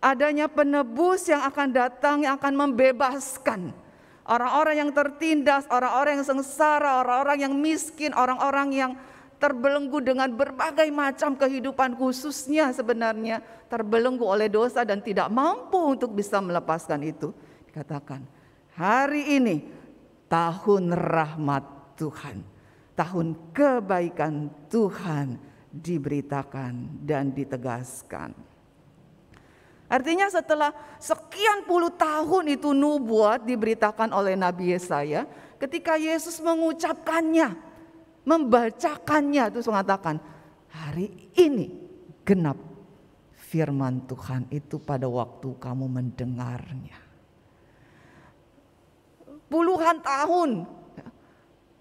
Adanya 0.00 0.48
penebus 0.48 1.28
yang 1.28 1.44
akan 1.44 1.68
datang 1.68 2.24
yang 2.24 2.40
akan 2.40 2.64
membebaskan 2.64 3.76
orang-orang 4.24 4.80
yang 4.80 4.90
tertindas, 4.96 5.68
orang-orang 5.68 6.16
yang 6.16 6.24
sengsara, 6.24 7.04
orang-orang 7.04 7.44
yang 7.44 7.52
miskin, 7.52 8.16
orang-orang 8.16 8.68
yang 8.72 8.92
terbelenggu 9.36 10.00
dengan 10.00 10.32
berbagai 10.32 10.88
macam 10.88 11.36
kehidupan 11.36 12.00
khususnya 12.00 12.72
sebenarnya 12.72 13.44
terbelenggu 13.68 14.24
oleh 14.24 14.48
dosa 14.48 14.80
dan 14.80 15.04
tidak 15.04 15.28
mampu 15.28 15.76
untuk 15.76 16.16
bisa 16.16 16.40
melepaskan 16.40 17.04
itu. 17.04 17.36
Dikatakan, 17.68 18.24
hari 18.80 19.36
ini 19.36 19.60
tahun 20.32 20.96
rahmat 20.96 21.64
Tuhan 22.00 22.53
tahun 22.94 23.34
kebaikan 23.50 24.50
Tuhan 24.70 25.38
diberitakan 25.74 27.02
dan 27.02 27.34
ditegaskan. 27.34 28.30
Artinya 29.84 30.26
setelah 30.32 30.70
sekian 30.96 31.68
puluh 31.68 31.92
tahun 31.92 32.56
itu 32.56 32.72
nubuat 32.72 33.44
diberitakan 33.44 34.10
oleh 34.14 34.34
Nabi 34.38 34.74
Yesaya, 34.74 35.28
ketika 35.60 35.98
Yesus 36.00 36.40
mengucapkannya, 36.40 37.52
membacakannya 38.24 39.44
terus 39.52 39.68
mengatakan, 39.68 40.18
hari 40.72 41.12
ini 41.36 41.70
genap 42.24 42.56
firman 43.36 44.02
Tuhan 44.08 44.48
itu 44.50 44.80
pada 44.80 45.06
waktu 45.06 45.52
kamu 45.60 45.86
mendengarnya. 45.86 46.98
Puluhan 49.46 50.02
tahun 50.02 50.66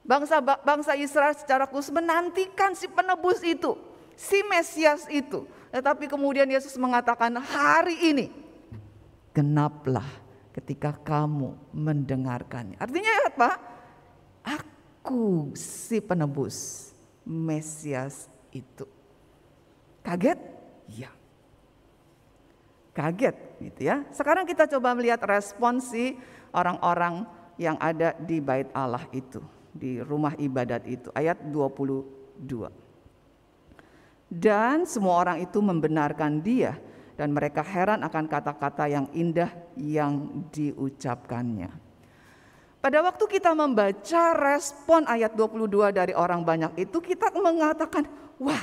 Bangsa 0.04 0.44
bangsa 0.44 1.00
Israel 1.00 1.32
secara 1.32 1.64
khusus 1.64 1.96
menantikan 1.96 2.76
si 2.76 2.92
penebus 2.92 3.40
itu, 3.40 3.80
si 4.20 4.44
Mesias 4.52 5.08
itu. 5.08 5.48
Tetapi 5.72 6.12
kemudian 6.12 6.46
Yesus 6.52 6.76
mengatakan 6.76 7.32
hari 7.40 8.12
ini 8.12 8.28
genaplah 9.32 10.06
ketika 10.52 10.92
kamu 11.00 11.56
mendengarkannya. 11.72 12.76
Artinya 12.84 13.12
apa? 13.32 13.50
Aku 14.44 15.56
si 15.56 16.04
penebus 16.04 16.92
Mesias 17.24 18.28
itu. 18.52 18.84
Kaget? 20.04 20.38
Ya. 20.92 21.16
Kaget 22.92 23.40
gitu 23.64 23.82
ya. 23.88 24.04
Sekarang 24.12 24.44
kita 24.44 24.68
coba 24.68 24.92
melihat 24.94 25.24
responsi 25.24 26.20
orang-orang 26.52 27.24
yang 27.56 27.80
ada 27.80 28.12
di 28.20 28.44
bait 28.44 28.68
Allah 28.76 29.08
itu 29.16 29.40
di 29.74 30.00
rumah 30.00 30.38
ibadat 30.38 30.86
itu 30.86 31.10
ayat 31.18 31.42
22. 31.50 32.70
Dan 34.30 34.86
semua 34.86 35.22
orang 35.22 35.42
itu 35.42 35.62
membenarkan 35.62 36.42
dia 36.42 36.78
dan 37.14 37.30
mereka 37.34 37.62
heran 37.62 38.02
akan 38.02 38.26
kata-kata 38.26 38.90
yang 38.90 39.06
indah 39.14 39.50
yang 39.78 40.46
diucapkannya. 40.50 41.70
Pada 42.84 43.00
waktu 43.00 43.24
kita 43.30 43.56
membaca 43.56 44.24
respon 44.36 45.08
ayat 45.08 45.32
22 45.38 45.96
dari 45.96 46.14
orang 46.18 46.44
banyak 46.44 46.76
itu 46.84 47.00
kita 47.00 47.32
mengatakan, 47.32 48.04
wah 48.42 48.60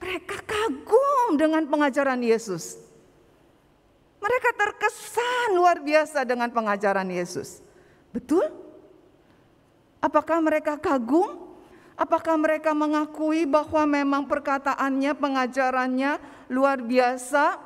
mereka 0.00 0.40
kagum 0.42 1.36
dengan 1.36 1.68
pengajaran 1.68 2.18
Yesus. 2.24 2.80
Mereka 4.22 4.54
terkesan 4.54 5.58
luar 5.58 5.82
biasa 5.82 6.22
dengan 6.22 6.48
pengajaran 6.54 7.06
Yesus. 7.10 7.58
Betul? 8.14 8.48
Apakah 10.02 10.42
mereka 10.42 10.74
kagum? 10.74 11.54
Apakah 11.94 12.34
mereka 12.34 12.74
mengakui 12.74 13.46
bahwa 13.46 13.86
memang 13.86 14.26
perkataannya, 14.26 15.14
pengajarannya 15.14 16.18
luar 16.50 16.82
biasa? 16.82 17.62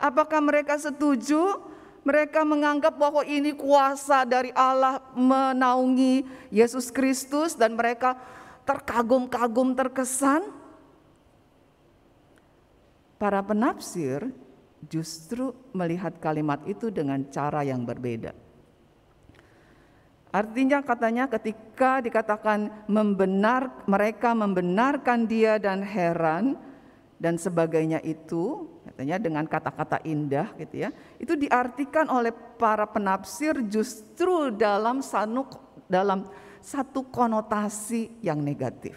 Apakah 0.00 0.40
mereka 0.40 0.80
setuju? 0.80 1.60
Mereka 2.08 2.40
menganggap 2.48 2.96
bahwa 2.96 3.20
ini 3.28 3.52
kuasa 3.52 4.24
dari 4.24 4.48
Allah 4.56 5.04
menaungi 5.12 6.24
Yesus 6.48 6.88
Kristus 6.88 7.52
dan 7.52 7.76
mereka 7.76 8.16
terkagum-kagum 8.64 9.76
terkesan. 9.76 10.48
Para 13.20 13.44
penafsir 13.44 14.32
justru 14.88 15.52
melihat 15.76 16.16
kalimat 16.16 16.64
itu 16.64 16.88
dengan 16.88 17.28
cara 17.28 17.60
yang 17.66 17.84
berbeda. 17.84 18.47
Artinya 20.28 20.84
katanya 20.84 21.24
ketika 21.24 22.04
dikatakan 22.04 22.84
membenar 22.84 23.84
mereka 23.88 24.36
membenarkan 24.36 25.24
dia 25.24 25.56
dan 25.56 25.80
heran 25.80 26.60
dan 27.16 27.40
sebagainya 27.40 27.98
itu 28.04 28.68
katanya 28.84 29.16
dengan 29.16 29.44
kata-kata 29.48 30.04
indah 30.04 30.52
gitu 30.60 30.84
ya. 30.84 30.90
Itu 31.16 31.32
diartikan 31.32 32.12
oleh 32.12 32.30
para 32.32 32.84
penafsir 32.84 33.56
justru 33.72 34.52
dalam 34.52 35.00
satu 35.00 35.48
dalam 35.88 36.28
satu 36.60 37.08
konotasi 37.08 38.20
yang 38.20 38.44
negatif. 38.44 38.94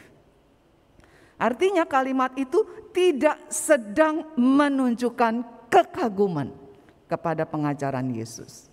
Artinya 1.40 1.88
kalimat 1.88 2.36
itu 2.38 2.62
tidak 2.92 3.40
sedang 3.50 4.36
menunjukkan 4.38 5.68
kekaguman 5.72 6.52
kepada 7.08 7.48
pengajaran 7.48 8.12
Yesus. 8.12 8.71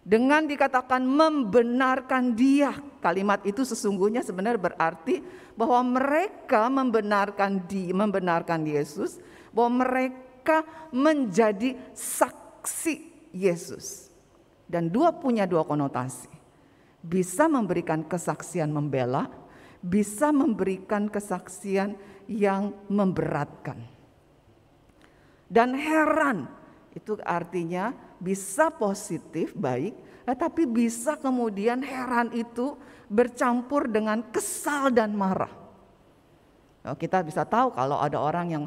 Dengan 0.00 0.48
dikatakan 0.48 1.04
membenarkan 1.04 2.32
dia, 2.32 2.72
kalimat 3.04 3.44
itu 3.44 3.68
sesungguhnya 3.68 4.24
sebenarnya 4.24 4.72
berarti 4.72 5.20
bahwa 5.52 6.00
mereka 6.00 6.72
membenarkan 6.72 7.68
di 7.68 7.92
membenarkan 7.92 8.64
Yesus, 8.64 9.20
bahwa 9.52 9.84
mereka 9.84 10.64
menjadi 10.88 11.76
saksi 11.92 13.28
Yesus. 13.36 14.08
Dan 14.64 14.88
dua 14.88 15.12
punya 15.12 15.44
dua 15.44 15.68
konotasi. 15.68 16.32
Bisa 17.04 17.44
memberikan 17.44 18.00
kesaksian 18.00 18.72
membela, 18.72 19.28
bisa 19.84 20.32
memberikan 20.32 21.12
kesaksian 21.12 21.96
yang 22.24 22.72
memberatkan. 22.88 23.84
Dan 25.50 25.76
heran 25.76 26.46
itu 26.96 27.18
artinya 27.26 27.90
bisa 28.20 28.68
positif 28.68 29.56
baik, 29.56 29.96
tetapi 30.28 30.68
bisa 30.68 31.16
kemudian 31.16 31.80
heran 31.80 32.30
itu 32.36 32.76
bercampur 33.10 33.90
dengan 33.90 34.22
kesal 34.30 34.92
dan 34.92 35.16
marah. 35.16 35.50
Nah, 36.84 36.94
kita 36.94 37.24
bisa 37.26 37.42
tahu 37.42 37.74
kalau 37.74 37.98
ada 37.98 38.20
orang 38.20 38.46
yang 38.48 38.64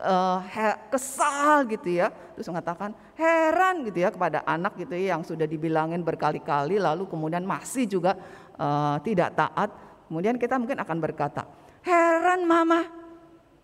uh, 0.00 0.40
kesal 0.88 1.66
gitu 1.68 2.00
ya, 2.00 2.10
terus 2.34 2.48
mengatakan 2.48 2.94
heran 3.14 3.84
gitu 3.86 4.02
ya 4.02 4.10
kepada 4.10 4.42
anak 4.48 4.74
gitu 4.80 4.94
ya 4.96 5.14
yang 5.14 5.22
sudah 5.22 5.44
dibilangin 5.44 6.02
berkali-kali 6.02 6.80
lalu 6.80 7.06
kemudian 7.06 7.44
masih 7.44 7.86
juga 7.86 8.16
uh, 8.56 8.96
tidak 9.04 9.36
taat, 9.36 9.70
kemudian 10.08 10.38
kita 10.40 10.56
mungkin 10.56 10.80
akan 10.80 10.98
berkata, 10.98 11.44
heran 11.84 12.46
mama, 12.48 12.88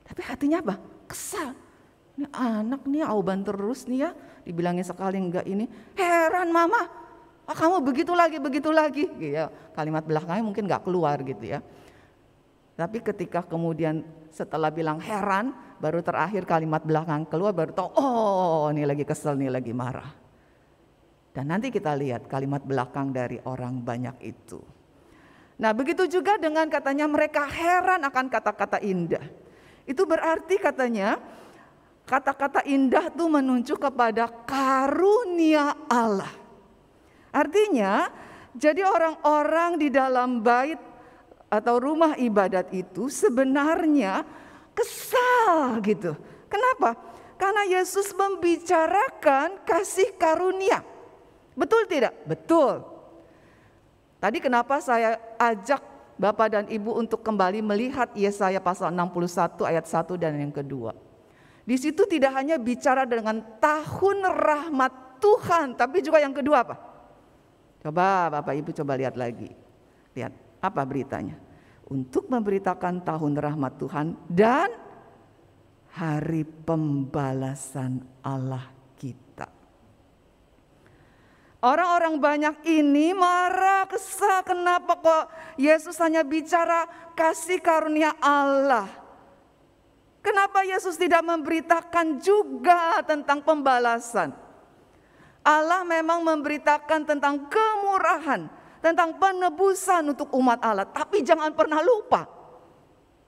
tapi 0.05 0.21
hatinya 0.27 0.61
apa? 0.61 0.75
Kesal 1.09 1.71
ini 2.21 2.29
anak 2.37 2.85
nih 2.85 3.01
auban 3.09 3.40
terus 3.40 3.88
nih 3.88 4.05
ya, 4.05 4.11
dibilangin 4.44 4.85
sekali 4.87 5.18
enggak 5.20 5.46
ini. 5.46 5.68
Heran 5.96 6.50
mama, 6.50 6.88
oh, 7.48 7.57
kamu 7.57 7.83
begitu 7.83 8.12
lagi, 8.14 8.37
begitu 8.38 8.70
lagi. 8.70 9.07
Ya. 9.20 9.48
Kalimat 9.72 10.07
belakangnya 10.07 10.44
mungkin 10.44 10.64
enggak 10.68 10.85
keluar 10.87 11.18
gitu 11.22 11.44
ya. 11.44 11.61
Tapi 12.81 13.05
ketika 13.05 13.44
kemudian 13.44 14.00
setelah 14.33 14.72
bilang 14.72 15.03
heran, 15.05 15.53
baru 15.83 16.00
terakhir 16.00 16.48
kalimat 16.48 16.81
belakang 16.81 17.29
keluar 17.29 17.53
baru 17.53 17.76
tahu, 17.76 17.88
oh 17.92 18.72
ini 18.72 18.88
lagi 18.88 19.05
kesel, 19.05 19.37
ini 19.37 19.53
lagi 19.53 19.74
marah. 19.76 20.09
Dan 21.31 21.53
nanti 21.53 21.68
kita 21.68 21.92
lihat 21.94 22.26
kalimat 22.26 22.64
belakang 22.64 23.12
dari 23.12 23.38
orang 23.44 23.85
banyak 23.85 24.16
itu. 24.24 24.59
Nah 25.61 25.76
begitu 25.76 26.09
juga 26.09 26.40
dengan 26.40 26.66
katanya 26.72 27.05
mereka 27.05 27.44
heran 27.44 28.00
akan 28.00 28.26
kata-kata 28.33 28.81
indah. 28.81 29.22
Itu 29.85 30.09
berarti 30.09 30.57
katanya 30.57 31.20
Kata-kata 32.11 32.66
indah 32.66 33.07
itu 33.07 33.23
menunjuk 33.31 33.79
kepada 33.79 34.27
karunia 34.42 35.79
Allah. 35.87 36.35
Artinya, 37.31 38.11
jadi 38.51 38.83
orang-orang 38.83 39.79
di 39.79 39.94
dalam 39.94 40.42
bait 40.42 40.75
atau 41.46 41.79
rumah 41.79 42.18
ibadat 42.18 42.75
itu 42.75 43.07
sebenarnya 43.07 44.27
kesal 44.75 45.79
gitu. 45.87 46.18
Kenapa? 46.51 46.99
Karena 47.38 47.62
Yesus 47.79 48.11
membicarakan 48.11 49.62
kasih 49.62 50.11
karunia. 50.18 50.83
Betul 51.55 51.87
tidak? 51.87 52.18
Betul. 52.27 52.83
Tadi 54.18 54.42
kenapa 54.42 54.83
saya 54.83 55.14
ajak 55.38 55.79
Bapak 56.18 56.49
dan 56.53 56.64
Ibu 56.66 56.90
untuk 57.01 57.23
kembali 57.23 57.62
melihat 57.62 58.11
Yesaya 58.18 58.59
pasal 58.59 58.90
61 58.90 59.62
ayat 59.62 59.87
1 59.87 60.20
dan 60.20 60.35
yang 60.37 60.51
kedua. 60.51 61.10
Di 61.70 61.78
situ 61.78 62.02
tidak 62.02 62.35
hanya 62.35 62.59
bicara 62.59 63.06
dengan 63.06 63.38
tahun 63.62 64.26
rahmat 64.26 65.22
Tuhan, 65.22 65.78
tapi 65.78 66.02
juga 66.02 66.18
yang 66.18 66.35
kedua 66.35 66.66
apa? 66.66 66.74
Coba 67.78 68.26
Bapak 68.26 68.59
Ibu 68.59 68.74
coba 68.74 68.98
lihat 68.98 69.14
lagi. 69.14 69.54
Lihat 70.18 70.35
apa 70.59 70.83
beritanya. 70.83 71.38
untuk 71.90 72.30
memberitakan 72.30 73.02
tahun 73.02 73.35
rahmat 73.35 73.72
Tuhan 73.83 74.06
dan 74.30 74.70
hari 75.90 76.46
pembalasan 76.46 77.98
Allah 78.22 78.70
kita. 78.94 79.50
Orang-orang 81.59 82.22
banyak 82.22 82.62
ini 82.62 83.11
marah, 83.11 83.90
kesal. 83.90 84.46
Kenapa 84.46 85.02
kok 85.02 85.24
Yesus 85.59 85.98
hanya 85.98 86.22
bicara 86.22 86.87
kasih 87.18 87.59
karunia 87.59 88.14
Allah? 88.22 89.10
Kenapa 90.20 90.64
Yesus 90.64 91.00
tidak 91.00 91.24
memberitakan 91.24 92.20
juga 92.20 93.00
tentang 93.04 93.40
pembalasan? 93.40 94.37
Allah 95.40 95.80
memang 95.88 96.20
memberitakan 96.20 97.09
tentang 97.09 97.48
kemurahan, 97.48 98.44
tentang 98.85 99.16
penebusan 99.16 100.12
untuk 100.12 100.28
umat 100.37 100.61
Allah, 100.61 100.85
tapi 100.85 101.24
jangan 101.24 101.56
pernah 101.56 101.80
lupa 101.80 102.40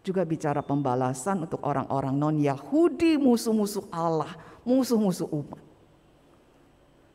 juga 0.02 0.26
bicara 0.26 0.61
pembalasan 0.61 1.46
untuk 1.46 1.62
orang-orang 1.62 2.18
non-Yahudi, 2.18 3.16
musuh-musuh 3.22 3.87
Allah, 3.94 4.35
musuh-musuh 4.66 5.31
umat. 5.31 5.62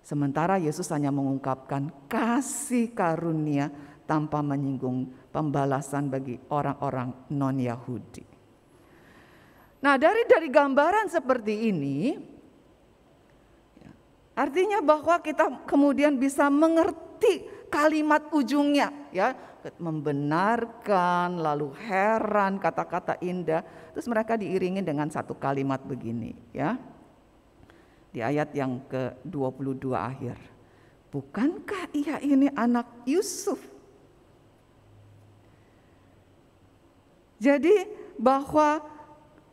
Sementara 0.07 0.55
Yesus 0.55 0.87
hanya 0.95 1.11
mengungkapkan 1.11 1.91
kasih 2.07 2.95
karunia 2.95 3.67
tanpa 4.07 4.39
menyinggung 4.39 5.11
pembalasan 5.35 6.07
bagi 6.07 6.39
orang-orang 6.47 7.11
non-Yahudi. 7.27 8.23
Nah, 9.87 9.95
dari 9.95 10.27
dari 10.27 10.51
gambaran 10.51 11.07
seperti 11.07 11.71
ini 11.71 12.11
artinya 14.35 14.83
bahwa 14.83 15.15
kita 15.23 15.63
kemudian 15.63 16.19
bisa 16.19 16.51
mengerti 16.51 17.47
kalimat 17.71 18.27
ujungnya 18.35 18.91
ya, 19.15 19.31
membenarkan 19.79 21.39
lalu 21.39 21.71
heran 21.87 22.59
kata-kata 22.59 23.15
indah 23.23 23.63
terus 23.95 24.11
mereka 24.11 24.35
diiringi 24.35 24.83
dengan 24.83 25.07
satu 25.07 25.39
kalimat 25.39 25.79
begini 25.79 26.35
ya 26.51 26.75
di 28.11 28.19
ayat 28.19 28.51
yang 28.51 28.83
ke-22 28.91 29.87
akhir. 29.95 30.35
Bukankah 31.15 31.95
ia 31.95 32.19
ini 32.19 32.51
anak 32.51 33.07
Yusuf? 33.07 33.63
Jadi 37.39 37.87
bahwa 38.19 38.96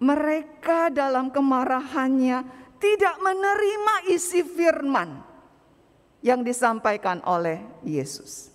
mereka 0.03 0.91
dalam 0.91 1.31
kemarahannya 1.31 2.45
tidak 2.83 3.17
menerima 3.23 3.95
isi 4.13 4.45
firman 4.45 5.23
yang 6.25 6.41
disampaikan 6.41 7.21
oleh 7.25 7.61
Yesus. 7.85 8.53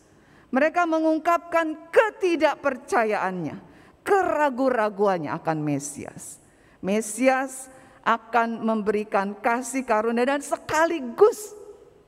Mereka 0.50 0.90
mengungkapkan 0.90 1.94
ketidakpercayaannya, 1.94 3.62
keraguan-raguannya 4.02 5.30
akan 5.38 5.58
Mesias. 5.62 6.42
Mesias 6.82 7.70
akan 8.02 8.66
memberikan 8.66 9.38
kasih 9.38 9.86
karunia 9.86 10.26
dan 10.26 10.42
sekaligus 10.42 11.54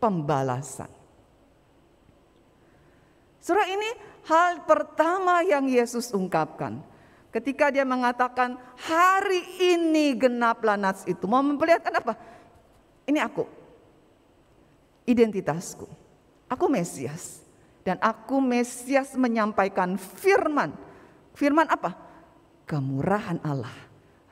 pembalasan. 0.02 0.90
Surah 3.42 3.70
ini 3.70 3.90
hal 4.26 4.66
pertama 4.66 5.46
yang 5.46 5.70
Yesus 5.70 6.10
ungkapkan. 6.14 6.82
Ketika 7.32 7.72
dia 7.72 7.88
mengatakan 7.88 8.60
hari 8.76 9.42
ini 9.58 10.20
genaplah 10.20 10.76
nats 10.76 11.08
itu. 11.08 11.24
Mau 11.32 11.40
memperlihatkan 11.40 11.96
apa? 11.96 12.14
Ini 13.08 13.24
aku. 13.24 13.48
Identitasku. 15.08 15.88
Aku 16.52 16.68
Mesias. 16.68 17.40
Dan 17.88 17.98
aku 18.04 18.44
Mesias 18.44 19.16
menyampaikan 19.16 19.96
firman. 19.96 20.76
Firman 21.32 21.72
apa? 21.72 21.96
Kemurahan 22.68 23.40
Allah. 23.48 23.74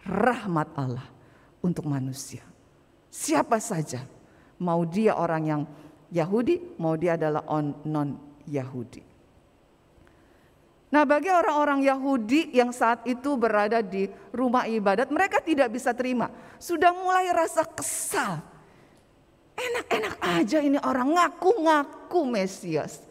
Rahmat 0.04 0.68
Allah 0.76 1.08
untuk 1.64 1.88
manusia. 1.88 2.44
Siapa 3.10 3.58
saja, 3.58 4.06
mau 4.62 4.86
dia 4.86 5.18
orang 5.18 5.44
yang 5.48 5.62
Yahudi, 6.14 6.78
mau 6.78 6.94
dia 7.00 7.18
adalah 7.18 7.42
non-Yahudi. 7.88 9.09
Nah, 10.90 11.06
bagi 11.06 11.30
orang-orang 11.30 11.86
Yahudi 11.86 12.50
yang 12.50 12.74
saat 12.74 13.06
itu 13.06 13.38
berada 13.38 13.78
di 13.86 14.10
rumah 14.34 14.66
ibadat, 14.66 15.14
mereka 15.14 15.38
tidak 15.38 15.70
bisa 15.70 15.94
terima. 15.94 16.34
Sudah 16.58 16.90
mulai 16.90 17.30
rasa 17.30 17.62
kesal. 17.62 18.42
Enak-enak 19.54 20.16
aja 20.24 20.58
ini 20.66 20.82
orang 20.82 21.14
ngaku-ngaku 21.14 22.22
Mesias. 22.26 23.06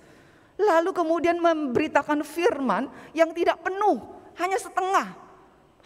Lalu 0.58 0.90
kemudian 0.90 1.38
memberitakan 1.38 2.26
firman 2.26 2.90
yang 3.14 3.30
tidak 3.30 3.62
penuh, 3.62 4.02
hanya 4.42 4.58
setengah. 4.58 5.14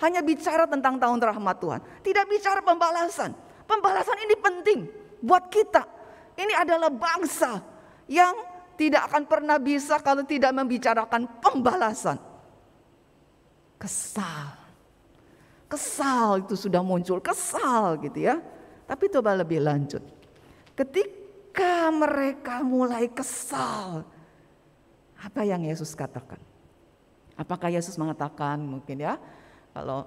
Hanya 0.00 0.24
bicara 0.24 0.64
tentang 0.64 0.96
tahun 0.96 1.20
rahmat 1.20 1.56
Tuhan. 1.60 1.80
Tidak 2.00 2.24
bicara 2.24 2.64
pembalasan. 2.64 3.36
Pembalasan 3.68 4.16
ini 4.24 4.34
penting 4.40 4.78
buat 5.20 5.52
kita. 5.52 5.84
Ini 6.40 6.56
adalah 6.56 6.88
bangsa 6.88 7.60
yang 8.08 8.32
tidak 8.76 9.08
akan 9.12 9.24
pernah 9.28 9.56
bisa 9.60 10.00
kalau 10.00 10.24
tidak 10.26 10.52
membicarakan 10.52 11.28
pembalasan. 11.40 12.18
Kesal. 13.76 14.62
Kesal 15.66 16.44
itu 16.44 16.54
sudah 16.54 16.84
muncul, 16.84 17.18
kesal 17.18 17.96
gitu 18.04 18.28
ya. 18.28 18.38
Tapi 18.84 19.08
coba 19.08 19.32
lebih 19.32 19.64
lanjut. 19.64 20.04
Ketika 20.76 21.88
mereka 21.88 22.60
mulai 22.60 23.08
kesal, 23.08 24.04
apa 25.16 25.40
yang 25.46 25.64
Yesus 25.64 25.96
katakan? 25.96 26.40
Apakah 27.38 27.72
Yesus 27.72 27.96
mengatakan 27.96 28.60
mungkin 28.60 29.00
ya, 29.00 29.16
kalau 29.72 30.04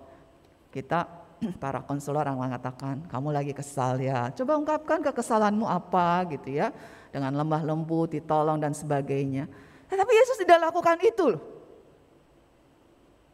kita 0.69 1.07
para 1.63 1.81
konselor 1.83 2.27
yang 2.27 2.39
mengatakan 2.39 3.07
kamu 3.09 3.29
lagi 3.33 3.53
kesal 3.55 3.97
ya, 3.97 4.29
coba 4.35 4.59
ungkapkan 4.59 4.99
kekesalanmu 5.01 5.65
apa 5.65 6.27
gitu 6.35 6.61
ya, 6.61 6.69
dengan 7.15 7.31
lemah 7.31 7.63
lembut, 7.63 8.11
ditolong 8.11 8.59
dan 8.59 8.75
sebagainya. 8.75 9.47
Tetapi 9.87 10.11
Yesus 10.11 10.35
tidak 10.43 10.67
lakukan 10.67 10.99
itu 10.99 11.31
loh. 11.31 11.43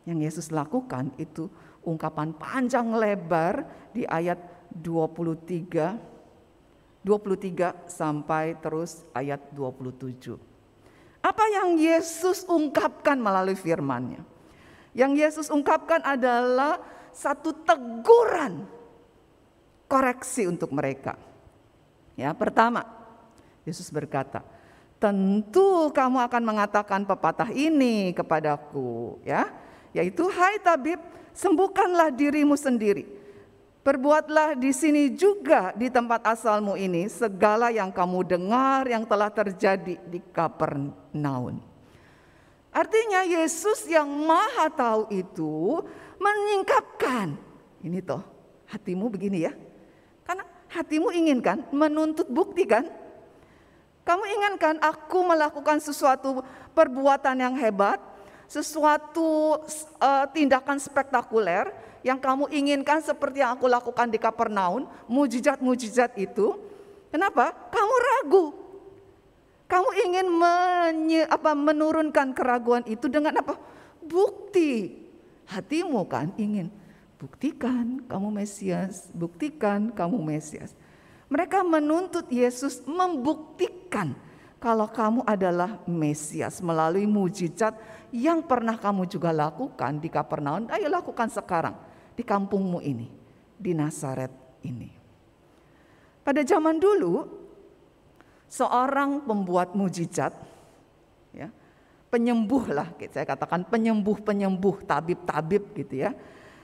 Yang 0.05 0.19
Yesus 0.29 0.47
lakukan 0.53 1.09
itu 1.17 1.49
ungkapan 1.81 2.37
panjang 2.37 2.93
lebar 2.93 3.65
di 3.89 4.05
ayat 4.05 4.37
23 4.69 6.13
23 7.01 7.89
sampai 7.89 8.53
terus 8.61 9.01
ayat 9.17 9.41
27. 9.57 10.37
Apa 11.25 11.45
yang 11.49 11.81
Yesus 11.81 12.45
ungkapkan 12.45 13.17
melalui 13.17 13.57
firman-Nya? 13.57 14.21
Yang 14.93 15.11
Yesus 15.17 15.47
ungkapkan 15.49 16.05
adalah 16.05 16.77
satu 17.09 17.65
teguran 17.65 18.69
koreksi 19.89 20.45
untuk 20.45 20.69
mereka. 20.69 21.17
Ya, 22.13 22.37
pertama, 22.37 23.00
Yesus 23.63 23.89
berkata, 23.93 24.41
"Tentu 24.97 25.89
kamu 25.93 26.21
akan 26.25 26.43
mengatakan 26.43 27.05
pepatah 27.05 27.49
ini 27.53 28.13
kepadaku, 28.13 29.21
ya, 29.25 29.49
yaitu 29.93 30.25
hai 30.29 30.57
tabib, 30.61 31.01
sembuhkanlah 31.33 32.13
dirimu 32.13 32.57
sendiri." 32.57 33.21
Perbuatlah 33.81 34.53
di 34.53 34.69
sini 34.77 35.09
juga 35.17 35.73
di 35.73 35.89
tempat 35.89 36.21
asalmu 36.21 36.77
ini 36.77 37.09
segala 37.09 37.73
yang 37.73 37.89
kamu 37.89 38.21
dengar 38.29 38.85
yang 38.85 39.01
telah 39.09 39.33
terjadi 39.33 39.97
di 40.05 40.21
Kapernaum. 40.29 41.57
Artinya 42.69 43.25
Yesus 43.25 43.89
yang 43.89 44.05
maha 44.05 44.69
tahu 44.69 45.09
itu 45.09 45.81
menyingkapkan. 46.21 47.33
Ini 47.81 48.05
toh 48.05 48.21
hatimu 48.69 49.09
begini 49.09 49.49
ya. 49.49 49.51
Karena 50.23 50.45
hatimu 50.71 51.09
inginkan 51.11 51.65
menuntut 51.73 52.29
bukti 52.29 52.69
kan. 52.69 52.85
Kamu 54.01 54.23
inginkan 54.25 54.81
aku 54.81 55.21
melakukan 55.21 55.77
sesuatu 55.77 56.41
perbuatan 56.73 57.37
yang 57.37 57.53
hebat, 57.53 58.01
sesuatu 58.49 59.61
uh, 60.01 60.25
tindakan 60.33 60.81
spektakuler 60.81 61.69
yang 62.01 62.17
kamu 62.17 62.49
inginkan 62.49 62.99
seperti 62.99 63.45
yang 63.45 63.53
aku 63.53 63.69
lakukan 63.69 64.09
di 64.09 64.17
Kapernaum, 64.17 64.89
mujizat-mujizat 65.05 66.17
itu. 66.17 66.57
Kenapa? 67.13 67.53
Kamu 67.69 67.95
ragu, 68.01 68.45
kamu 69.71 69.89
ingin 70.03 70.27
menye, 70.27 71.23
apa, 71.31 71.55
menurunkan 71.55 72.35
keraguan 72.35 72.83
itu 72.83 73.07
dengan 73.07 73.39
apa? 73.39 73.55
Bukti. 74.03 74.99
Hatimu 75.47 76.03
kan 76.11 76.35
ingin 76.35 76.67
buktikan 77.15 78.03
kamu 78.07 78.27
Mesias, 78.35 79.07
buktikan 79.15 79.91
kamu 79.95 80.19
Mesias. 80.19 80.75
Mereka 81.31 81.63
menuntut 81.63 82.27
Yesus 82.27 82.83
membuktikan 82.83 84.11
kalau 84.59 84.85
kamu 84.91 85.23
adalah 85.23 85.79
Mesias 85.87 86.59
melalui 86.59 87.07
mujizat 87.07 87.71
yang 88.11 88.43
pernah 88.43 88.75
kamu 88.75 89.07
juga 89.07 89.31
lakukan 89.31 90.03
di 90.03 90.11
Kapernaum. 90.11 90.67
Ayo 90.67 90.91
lakukan 90.91 91.31
sekarang 91.31 91.79
di 92.19 92.27
kampungmu 92.27 92.83
ini, 92.83 93.07
di 93.55 93.71
Nazaret 93.71 94.29
ini. 94.67 94.91
Pada 96.21 96.43
zaman 96.43 96.77
dulu 96.77 97.25
seorang 98.51 99.23
pembuat 99.23 99.71
mujizat 99.73 100.35
ya, 101.31 101.47
penyembuh 102.11 102.75
lah, 102.75 102.91
saya 103.07 103.23
katakan 103.23 103.65
penyembuh-penyembuh, 103.71 104.83
tabib-tabib 104.83 105.71
gitu 105.79 106.05
ya. 106.05 106.11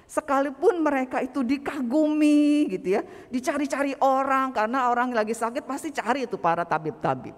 Sekalipun 0.08 0.80
mereka 0.80 1.20
itu 1.20 1.44
dikagumi 1.44 2.72
gitu 2.72 2.96
ya, 2.96 3.04
dicari-cari 3.28 3.92
orang 4.00 4.56
karena 4.56 4.88
orang 4.88 5.12
lagi 5.12 5.36
sakit 5.36 5.68
pasti 5.68 5.92
cari 5.92 6.24
itu 6.24 6.40
para 6.40 6.64
tabib-tabib. 6.64 7.36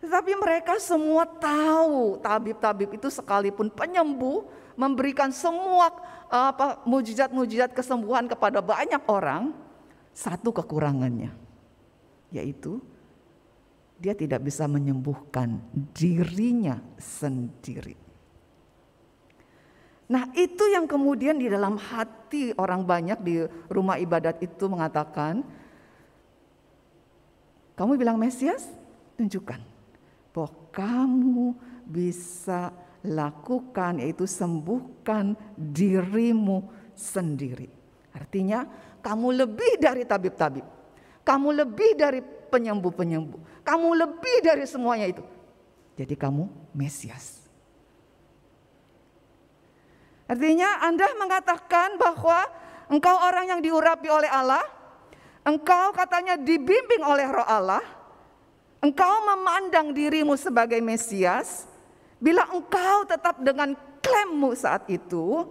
Tetapi 0.00 0.32
mereka 0.40 0.80
semua 0.80 1.28
tahu 1.28 2.16
tabib-tabib 2.24 2.96
itu 2.96 3.12
sekalipun 3.12 3.68
penyembuh 3.68 4.48
memberikan 4.80 5.28
semua 5.28 5.92
apa 6.32 6.80
mujizat-mujizat 6.88 7.76
kesembuhan 7.76 8.24
kepada 8.24 8.64
banyak 8.64 9.04
orang, 9.04 9.52
satu 10.16 10.48
kekurangannya 10.48 11.36
yaitu 12.32 12.80
dia 13.98 14.14
tidak 14.14 14.46
bisa 14.46 14.64
menyembuhkan 14.70 15.58
dirinya 15.92 16.78
sendiri. 16.96 18.07
Nah, 20.08 20.32
itu 20.32 20.64
yang 20.72 20.88
kemudian 20.88 21.36
di 21.36 21.52
dalam 21.52 21.76
hati 21.76 22.56
orang 22.56 22.80
banyak 22.88 23.18
di 23.20 23.44
rumah 23.68 24.00
ibadat 24.00 24.40
itu 24.40 24.64
mengatakan, 24.64 25.44
"Kamu 27.76 28.00
bilang 28.00 28.16
Mesias? 28.16 28.64
Tunjukkan 29.20 29.60
bahwa 30.32 30.50
kamu 30.72 31.46
bisa 31.84 32.72
lakukan, 33.04 34.00
yaitu 34.00 34.24
sembuhkan 34.24 35.36
dirimu 35.60 36.64
sendiri." 36.96 37.68
Artinya, 38.16 38.64
kamu 39.04 39.44
lebih 39.44 39.76
dari 39.76 40.08
tabib-tabib, 40.08 40.64
kamu 41.20 41.48
lebih 41.52 41.90
dari 42.00 42.24
penyembuh-penyembuh. 42.24 43.60
Kamu 43.60 43.88
lebih 43.92 44.40
dari 44.40 44.64
semuanya 44.64 45.04
itu. 45.04 45.20
Jadi 46.00 46.16
kamu 46.16 46.48
Mesias. 46.72 47.47
Artinya 50.28 50.84
Anda 50.84 51.08
mengatakan 51.16 51.96
bahwa 51.96 52.44
engkau 52.92 53.16
orang 53.16 53.56
yang 53.56 53.60
diurapi 53.64 54.12
oleh 54.12 54.28
Allah, 54.28 54.60
engkau 55.40 55.96
katanya 55.96 56.36
dibimbing 56.36 57.00
oleh 57.00 57.24
roh 57.32 57.48
Allah, 57.48 57.80
engkau 58.84 59.24
memandang 59.24 59.96
dirimu 59.96 60.36
sebagai 60.36 60.84
Mesias, 60.84 61.64
bila 62.20 62.44
engkau 62.52 63.08
tetap 63.08 63.40
dengan 63.40 63.72
klaimmu 64.04 64.52
saat 64.52 64.84
itu, 64.92 65.48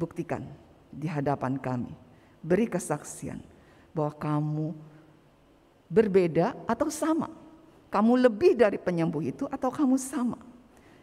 buktikan 0.00 0.48
di 0.88 1.04
hadapan 1.04 1.60
kami, 1.60 1.92
beri 2.40 2.72
kesaksian 2.72 3.44
bahwa 3.92 4.16
kamu 4.16 4.68
berbeda 5.92 6.56
atau 6.64 6.88
sama. 6.88 7.28
Kamu 7.88 8.20
lebih 8.20 8.52
dari 8.52 8.76
penyembuh 8.76 9.24
itu 9.24 9.44
atau 9.48 9.72
kamu 9.72 9.96
sama. 9.96 10.36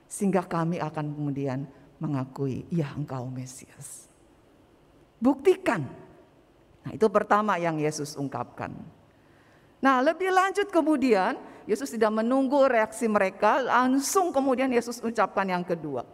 Sehingga 0.06 0.46
kami 0.46 0.78
akan 0.78 1.18
kemudian 1.18 1.66
mengakui, 2.00 2.68
ya 2.72 2.92
engkau 2.96 3.28
Mesias. 3.32 4.08
Buktikan. 5.20 5.88
Nah 6.86 6.92
itu 6.94 7.08
pertama 7.10 7.58
yang 7.58 7.80
Yesus 7.82 8.14
ungkapkan. 8.14 8.76
Nah 9.82 10.02
lebih 10.04 10.30
lanjut 10.30 10.70
kemudian 10.70 11.40
Yesus 11.66 11.90
tidak 11.90 12.14
menunggu 12.14 12.70
reaksi 12.70 13.10
mereka, 13.10 13.64
langsung 13.66 14.30
kemudian 14.30 14.70
Yesus 14.70 15.02
ucapkan 15.02 15.50
yang 15.50 15.66
kedua. 15.66 16.06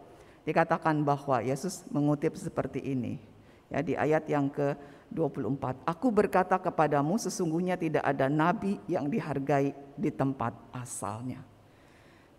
Dikatakan 0.48 1.04
bahwa 1.04 1.44
Yesus 1.44 1.84
mengutip 1.92 2.34
seperti 2.40 2.80
ini. 2.80 3.20
Ya 3.68 3.80
di 3.84 3.96
ayat 3.96 4.24
yang 4.28 4.48
ke 4.48 4.74
24. 5.12 5.84
Aku 5.84 6.08
berkata 6.08 6.56
kepadamu 6.56 7.20
sesungguhnya 7.20 7.76
tidak 7.76 8.04
ada 8.04 8.32
nabi 8.32 8.80
yang 8.88 9.12
dihargai 9.12 9.76
di 9.94 10.08
tempat 10.08 10.56
asalnya. 10.72 11.44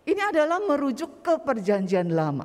Ini 0.04 0.20
adalah 0.34 0.60
merujuk 0.60 1.24
ke 1.24 1.38
perjanjian 1.40 2.12
lama. 2.12 2.44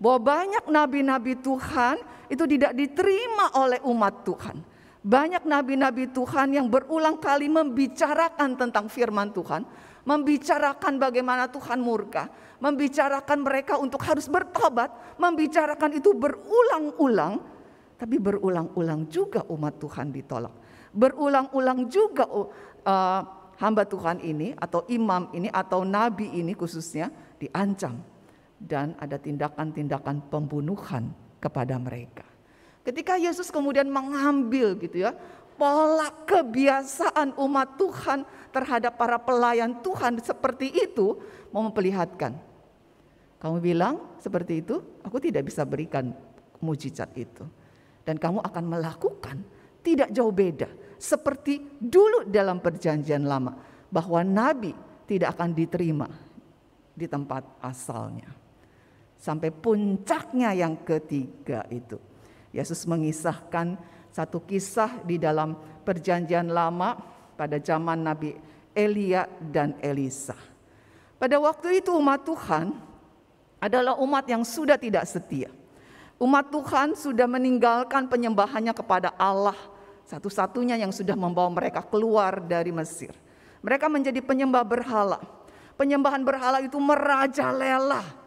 Bahwa 0.00 0.32
banyak 0.32 0.64
nabi-nabi 0.72 1.36
Tuhan 1.38 2.00
itu 2.32 2.44
tidak 2.48 2.72
diterima 2.72 3.52
oleh 3.60 3.78
umat 3.84 4.24
Tuhan. 4.24 4.56
Banyak 5.00 5.44
nabi-nabi 5.44 6.08
Tuhan 6.08 6.56
yang 6.56 6.66
berulang 6.72 7.20
kali 7.20 7.52
membicarakan 7.52 8.56
tentang 8.56 8.88
firman 8.88 9.28
Tuhan. 9.36 9.62
Membicarakan 10.08 10.96
bagaimana 10.96 11.52
Tuhan 11.52 11.84
murka. 11.84 12.32
Membicarakan 12.64 13.44
mereka 13.44 13.76
untuk 13.76 14.00
harus 14.08 14.24
bertobat. 14.24 14.88
Membicarakan 15.20 16.00
itu 16.00 16.16
berulang-ulang 16.16 17.60
tapi 18.00 18.16
berulang-ulang 18.16 19.12
juga 19.12 19.44
umat 19.52 19.76
Tuhan 19.76 20.08
ditolak. 20.08 20.56
Berulang-ulang 20.96 21.84
juga 21.92 22.24
uh, 22.32 23.20
hamba 23.60 23.84
Tuhan 23.84 24.24
ini 24.24 24.56
atau 24.56 24.88
imam 24.88 25.28
ini 25.36 25.52
atau 25.52 25.84
nabi 25.84 26.32
ini 26.32 26.56
khususnya 26.56 27.12
diancam 27.36 28.00
dan 28.60 28.92
ada 29.00 29.16
tindakan-tindakan 29.16 30.28
pembunuhan 30.28 31.08
kepada 31.40 31.80
mereka. 31.80 32.28
Ketika 32.84 33.16
Yesus 33.16 33.48
kemudian 33.48 33.88
mengambil 33.88 34.76
gitu 34.76 35.04
ya 35.08 35.16
pola 35.56 36.08
kebiasaan 36.24 37.36
umat 37.36 37.76
Tuhan 37.76 38.24
terhadap 38.52 38.96
para 38.96 39.20
pelayan 39.20 39.80
Tuhan 39.80 40.20
seperti 40.20 40.72
itu 40.72 41.16
mau 41.52 41.64
memperlihatkan. 41.68 42.32
Kamu 43.40 43.56
bilang 43.60 44.20
seperti 44.20 44.60
itu, 44.60 44.80
aku 45.00 45.16
tidak 45.16 45.48
bisa 45.48 45.64
berikan 45.64 46.12
mujizat 46.60 47.08
itu. 47.16 47.44
Dan 48.04 48.20
kamu 48.20 48.44
akan 48.44 48.64
melakukan 48.68 49.36
tidak 49.80 50.12
jauh 50.12 50.32
beda. 50.32 50.68
Seperti 51.00 51.80
dulu 51.80 52.28
dalam 52.28 52.60
perjanjian 52.60 53.24
lama. 53.24 53.56
Bahwa 53.88 54.20
nabi 54.20 54.76
tidak 55.08 55.36
akan 55.36 55.56
diterima 55.56 56.08
di 56.92 57.08
tempat 57.08 57.42
asalnya. 57.64 58.39
Sampai 59.20 59.52
puncaknya 59.52 60.56
yang 60.56 60.80
ketiga 60.80 61.68
itu. 61.68 62.00
Yesus 62.56 62.88
mengisahkan 62.88 63.76
satu 64.08 64.40
kisah 64.42 65.04
di 65.04 65.20
dalam 65.20 65.54
perjanjian 65.84 66.48
lama 66.48 66.96
pada 67.36 67.60
zaman 67.60 68.00
Nabi 68.00 68.32
Elia 68.72 69.28
dan 69.38 69.76
Elisa. 69.84 70.34
Pada 71.20 71.36
waktu 71.36 71.84
itu 71.84 71.92
umat 71.92 72.24
Tuhan 72.24 72.72
adalah 73.60 74.00
umat 74.00 74.24
yang 74.24 74.40
sudah 74.40 74.80
tidak 74.80 75.04
setia. 75.04 75.52
Umat 76.16 76.48
Tuhan 76.48 76.96
sudah 76.96 77.28
meninggalkan 77.28 78.08
penyembahannya 78.08 78.72
kepada 78.72 79.12
Allah, 79.20 79.56
satu-satunya 80.08 80.80
yang 80.80 80.92
sudah 80.92 81.16
membawa 81.16 81.48
mereka 81.52 81.84
keluar 81.84 82.40
dari 82.40 82.72
Mesir. 82.72 83.12
Mereka 83.60 83.88
menjadi 83.92 84.20
penyembah 84.24 84.64
berhala. 84.64 85.20
Penyembahan 85.76 86.24
berhala 86.24 86.60
itu 86.64 86.76
merajalela. 86.76 88.19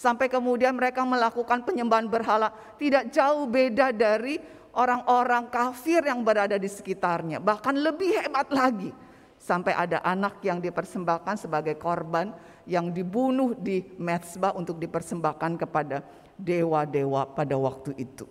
Sampai 0.00 0.32
kemudian 0.32 0.72
mereka 0.72 1.04
melakukan 1.04 1.60
penyembahan 1.60 2.08
berhala 2.08 2.48
tidak 2.80 3.12
jauh 3.12 3.44
beda 3.44 3.92
dari 3.92 4.40
orang-orang 4.72 5.52
kafir 5.52 6.00
yang 6.00 6.24
berada 6.24 6.56
di 6.56 6.72
sekitarnya. 6.72 7.36
Bahkan 7.36 7.76
lebih 7.76 8.16
hebat 8.16 8.48
lagi. 8.48 8.88
Sampai 9.36 9.76
ada 9.76 10.00
anak 10.00 10.40
yang 10.40 10.56
dipersembahkan 10.56 11.44
sebagai 11.44 11.76
korban 11.76 12.32
yang 12.64 12.88
dibunuh 12.88 13.52
di 13.52 13.84
mezbah 14.00 14.56
untuk 14.56 14.80
dipersembahkan 14.80 15.60
kepada 15.68 16.00
dewa-dewa 16.32 17.36
pada 17.36 17.60
waktu 17.60 17.92
itu. 18.00 18.24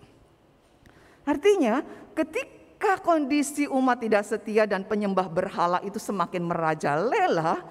Artinya, 1.22 1.86
ketika 2.18 2.98
kondisi 2.98 3.70
umat 3.70 4.02
tidak 4.02 4.26
setia 4.26 4.66
dan 4.66 4.82
penyembah 4.90 5.30
berhala 5.30 5.78
itu 5.86 6.02
semakin 6.02 6.50
merajalela, 6.50 7.62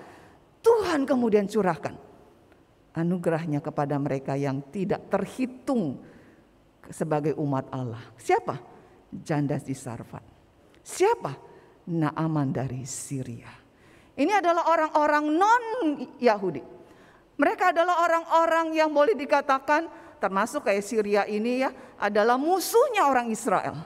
Tuhan 0.62 1.02
kemudian 1.02 1.50
curahkan 1.50 2.07
anugerahnya 2.96 3.60
kepada 3.60 3.96
mereka 4.00 4.34
yang 4.38 4.64
tidak 4.72 5.08
terhitung 5.12 6.00
sebagai 6.88 7.36
umat 7.36 7.68
Allah. 7.72 8.00
Siapa? 8.16 8.56
Janda 9.08 9.60
di 9.60 9.76
Sarfat. 9.76 10.24
Siapa? 10.80 11.32
Naaman 11.88 12.52
dari 12.52 12.84
Syria. 12.84 13.48
Ini 14.18 14.32
adalah 14.40 14.68
orang-orang 14.72 15.24
non-Yahudi. 15.30 16.62
Mereka 17.38 17.70
adalah 17.70 18.02
orang-orang 18.02 18.74
yang 18.74 18.90
boleh 18.90 19.14
dikatakan 19.14 19.86
termasuk 20.18 20.66
kayak 20.66 20.82
Syria 20.82 21.22
ini 21.24 21.62
ya 21.62 21.70
adalah 22.02 22.34
musuhnya 22.34 23.06
orang 23.06 23.30
Israel. 23.30 23.78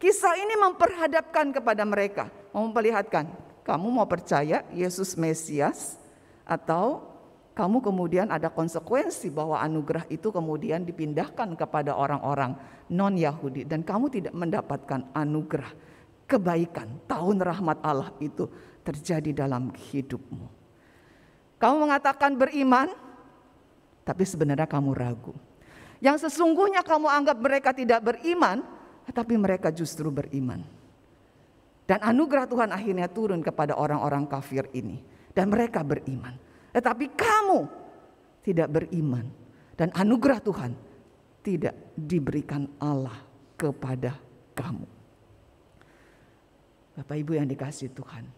Kisah 0.00 0.32
ini 0.40 0.56
memperhadapkan 0.56 1.52
kepada 1.52 1.84
mereka, 1.84 2.32
memperlihatkan 2.56 3.28
kamu 3.60 3.86
mau 3.92 4.08
percaya 4.08 4.64
Yesus 4.72 5.12
Mesias 5.20 6.00
atau 6.48 7.09
kamu 7.50 7.82
kemudian 7.82 8.30
ada 8.30 8.48
konsekuensi 8.48 9.28
bahwa 9.34 9.58
anugerah 9.58 10.06
itu 10.08 10.30
kemudian 10.30 10.86
dipindahkan 10.86 11.58
kepada 11.58 11.98
orang-orang 11.98 12.54
non-Yahudi 12.88 13.66
dan 13.66 13.82
kamu 13.82 14.06
tidak 14.08 14.34
mendapatkan 14.34 15.10
anugerah 15.12 15.72
kebaikan, 16.30 17.02
tahun 17.10 17.42
rahmat 17.42 17.82
Allah 17.82 18.14
itu 18.22 18.46
terjadi 18.86 19.44
dalam 19.44 19.74
hidupmu. 19.74 20.46
Kamu 21.58 21.76
mengatakan 21.90 22.38
beriman, 22.38 22.88
tapi 24.06 24.22
sebenarnya 24.24 24.70
kamu 24.70 24.94
ragu. 24.94 25.34
Yang 26.00 26.30
sesungguhnya 26.30 26.80
kamu 26.80 27.10
anggap 27.10 27.36
mereka 27.36 27.70
tidak 27.76 28.00
beriman, 28.00 28.64
tetapi 29.04 29.36
mereka 29.36 29.68
justru 29.68 30.08
beriman. 30.08 30.64
Dan 31.84 32.00
anugerah 32.00 32.46
Tuhan 32.46 32.70
akhirnya 32.70 33.10
turun 33.10 33.42
kepada 33.42 33.74
orang-orang 33.74 34.24
kafir 34.30 34.70
ini. 34.72 35.02
Dan 35.34 35.50
mereka 35.50 35.82
beriman. 35.82 36.49
Tetapi 36.70 37.06
kamu 37.14 37.60
tidak 38.46 38.68
beriman 38.70 39.26
dan 39.74 39.90
anugerah 39.96 40.40
Tuhan 40.40 40.72
tidak 41.40 41.74
diberikan 41.96 42.68
Allah 42.78 43.16
kepada 43.56 44.16
kamu. 44.52 44.86
Bapak 47.00 47.16
Ibu 47.16 47.32
yang 47.36 47.48
dikasih 47.48 47.92
Tuhan. 47.96 48.28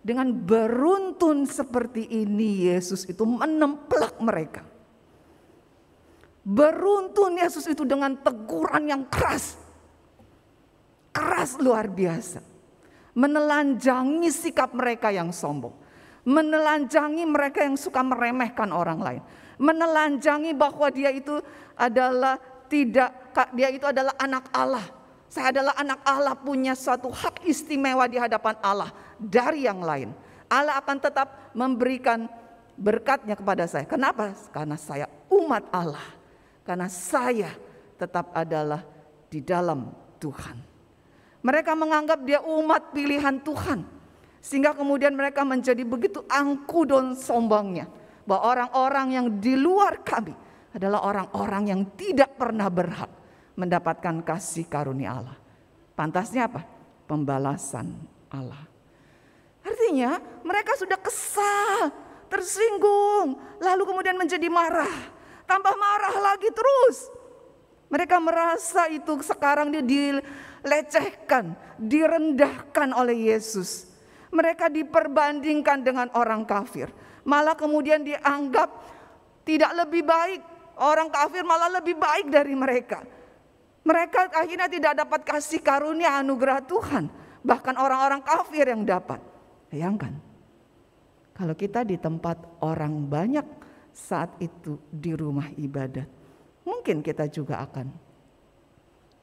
Dengan 0.00 0.32
beruntun 0.32 1.44
seperti 1.44 2.08
ini 2.08 2.70
Yesus 2.70 3.04
itu 3.04 3.26
menemplak 3.28 4.16
mereka. 4.22 4.64
Beruntun 6.48 7.36
Yesus 7.36 7.68
itu 7.68 7.84
dengan 7.84 8.16
teguran 8.16 8.88
yang 8.88 9.04
keras. 9.12 9.60
Keras 11.12 11.60
luar 11.60 11.90
biasa. 11.92 12.40
Menelanjangi 13.12 14.30
sikap 14.32 14.72
mereka 14.72 15.12
yang 15.12 15.28
sombong. 15.28 15.87
Menelanjangi 16.26 17.24
mereka 17.26 17.62
yang 17.62 17.78
suka 17.78 18.02
meremehkan 18.02 18.70
orang 18.74 18.98
lain. 18.98 19.22
Menelanjangi 19.58 20.54
bahwa 20.54 20.86
dia 20.90 21.10
itu 21.10 21.38
adalah 21.78 22.38
tidak, 22.70 23.10
dia 23.54 23.68
itu 23.70 23.86
adalah 23.86 24.14
anak 24.18 24.50
Allah. 24.54 24.86
Saya 25.28 25.52
adalah 25.52 25.74
anak 25.76 26.00
Allah 26.08 26.34
punya 26.34 26.72
suatu 26.72 27.12
hak 27.12 27.44
istimewa 27.44 28.08
di 28.08 28.16
hadapan 28.16 28.56
Allah 28.64 28.90
dari 29.20 29.68
yang 29.68 29.84
lain. 29.84 30.10
Allah 30.48 30.80
akan 30.80 30.96
tetap 30.96 31.52
memberikan 31.52 32.24
berkatnya 32.78 33.36
kepada 33.36 33.68
saya. 33.68 33.84
Kenapa? 33.84 34.32
Karena 34.54 34.78
saya 34.80 35.04
umat 35.28 35.68
Allah. 35.68 36.06
Karena 36.64 36.88
saya 36.88 37.52
tetap 38.00 38.32
adalah 38.32 38.86
di 39.28 39.44
dalam 39.44 39.92
Tuhan. 40.16 40.56
Mereka 41.44 41.72
menganggap 41.76 42.24
dia 42.24 42.40
umat 42.40 42.94
pilihan 42.94 43.36
Tuhan. 43.42 43.97
Sehingga 44.38 44.74
kemudian 44.74 45.12
mereka 45.14 45.42
menjadi 45.42 45.82
begitu 45.82 46.22
angku 46.30 46.86
dan 46.86 47.14
sombongnya. 47.18 47.90
Bahwa 48.28 48.54
orang-orang 48.54 49.08
yang 49.16 49.26
di 49.40 49.56
luar 49.56 50.04
kami 50.04 50.36
adalah 50.76 51.02
orang-orang 51.04 51.72
yang 51.72 51.80
tidak 51.96 52.36
pernah 52.36 52.68
berhak 52.68 53.08
mendapatkan 53.58 54.22
kasih 54.22 54.68
karunia 54.70 55.18
Allah. 55.18 55.38
Pantasnya 55.98 56.46
apa? 56.46 56.62
Pembalasan 57.08 57.90
Allah. 58.30 58.62
Artinya 59.66 60.22
mereka 60.46 60.78
sudah 60.78 60.94
kesal, 61.00 61.90
tersinggung, 62.30 63.40
lalu 63.58 63.82
kemudian 63.82 64.14
menjadi 64.14 64.46
marah. 64.46 65.10
Tambah 65.48 65.74
marah 65.74 66.14
lagi 66.32 66.52
terus. 66.52 67.10
Mereka 67.88 68.20
merasa 68.20 68.86
itu 68.92 69.16
sekarang 69.24 69.72
dia 69.72 69.80
dilecehkan, 69.80 71.56
direndahkan 71.80 72.92
oleh 72.92 73.32
Yesus. 73.32 73.87
Mereka 74.28 74.68
diperbandingkan 74.68 75.84
dengan 75.84 76.08
orang 76.12 76.44
kafir. 76.44 76.92
Malah 77.24 77.56
kemudian 77.56 78.04
dianggap 78.04 78.68
tidak 79.48 79.72
lebih 79.84 80.04
baik. 80.04 80.40
Orang 80.78 81.10
kafir 81.10 81.42
malah 81.42 81.72
lebih 81.80 81.96
baik 81.98 82.30
dari 82.30 82.54
mereka. 82.54 83.02
Mereka 83.82 84.36
akhirnya 84.36 84.68
tidak 84.68 84.92
dapat 85.00 85.20
kasih 85.24 85.64
karunia 85.64 86.20
anugerah 86.20 86.60
Tuhan. 86.68 87.08
Bahkan 87.40 87.74
orang-orang 87.80 88.20
kafir 88.20 88.68
yang 88.68 88.84
dapat. 88.84 89.18
Bayangkan. 89.72 90.12
Kalau 91.32 91.54
kita 91.56 91.86
di 91.88 91.96
tempat 91.96 92.60
orang 92.60 93.08
banyak 93.08 93.46
saat 93.96 94.36
itu 94.44 94.76
di 94.92 95.16
rumah 95.16 95.48
ibadat. 95.56 96.06
Mungkin 96.68 97.00
kita 97.00 97.32
juga 97.32 97.64
akan 97.64 97.88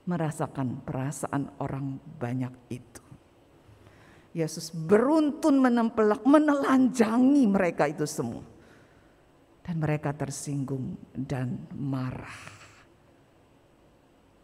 merasakan 0.09 0.81
perasaan 0.81 1.61
orang 1.61 2.01
banyak 2.17 2.53
itu. 2.73 3.04
Yesus 4.35 4.67
beruntun 4.75 5.63
menempelak, 5.63 6.27
menelanjangi 6.27 7.47
mereka 7.47 7.87
itu 7.87 8.03
semua. 8.03 8.43
Dan 9.63 9.79
mereka 9.79 10.11
tersinggung 10.11 10.99
dan 11.15 11.71
marah. 11.71 12.51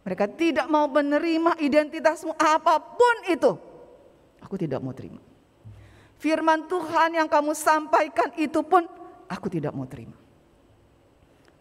Mereka 0.02 0.32
tidak 0.34 0.66
mau 0.66 0.88
menerima 0.88 1.60
identitasmu 1.60 2.34
apa 2.40 2.74
pun 2.80 3.16
itu. 3.28 3.52
Aku 4.40 4.56
tidak 4.56 4.80
mau 4.80 4.96
terima. 4.96 5.20
Firman 6.18 6.66
Tuhan 6.66 7.22
yang 7.22 7.28
kamu 7.28 7.52
sampaikan 7.52 8.32
itu 8.40 8.64
pun 8.64 8.88
aku 9.28 9.46
tidak 9.46 9.76
mau 9.76 9.84
terima. 9.86 10.16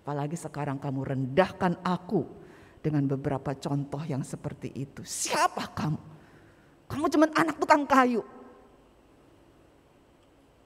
Apalagi 0.02 0.40
sekarang 0.40 0.82
kamu 0.82 1.14
rendahkan 1.14 1.78
aku 1.86 2.26
dengan 2.82 3.06
beberapa 3.06 3.54
contoh 3.54 4.02
yang 4.08 4.26
seperti 4.26 4.74
itu. 4.74 5.06
Siapa 5.06 5.70
kamu? 5.70 6.11
Kamu 6.92 7.08
cuma 7.08 7.26
anak 7.32 7.56
tukang 7.56 7.88
kayu. 7.88 8.20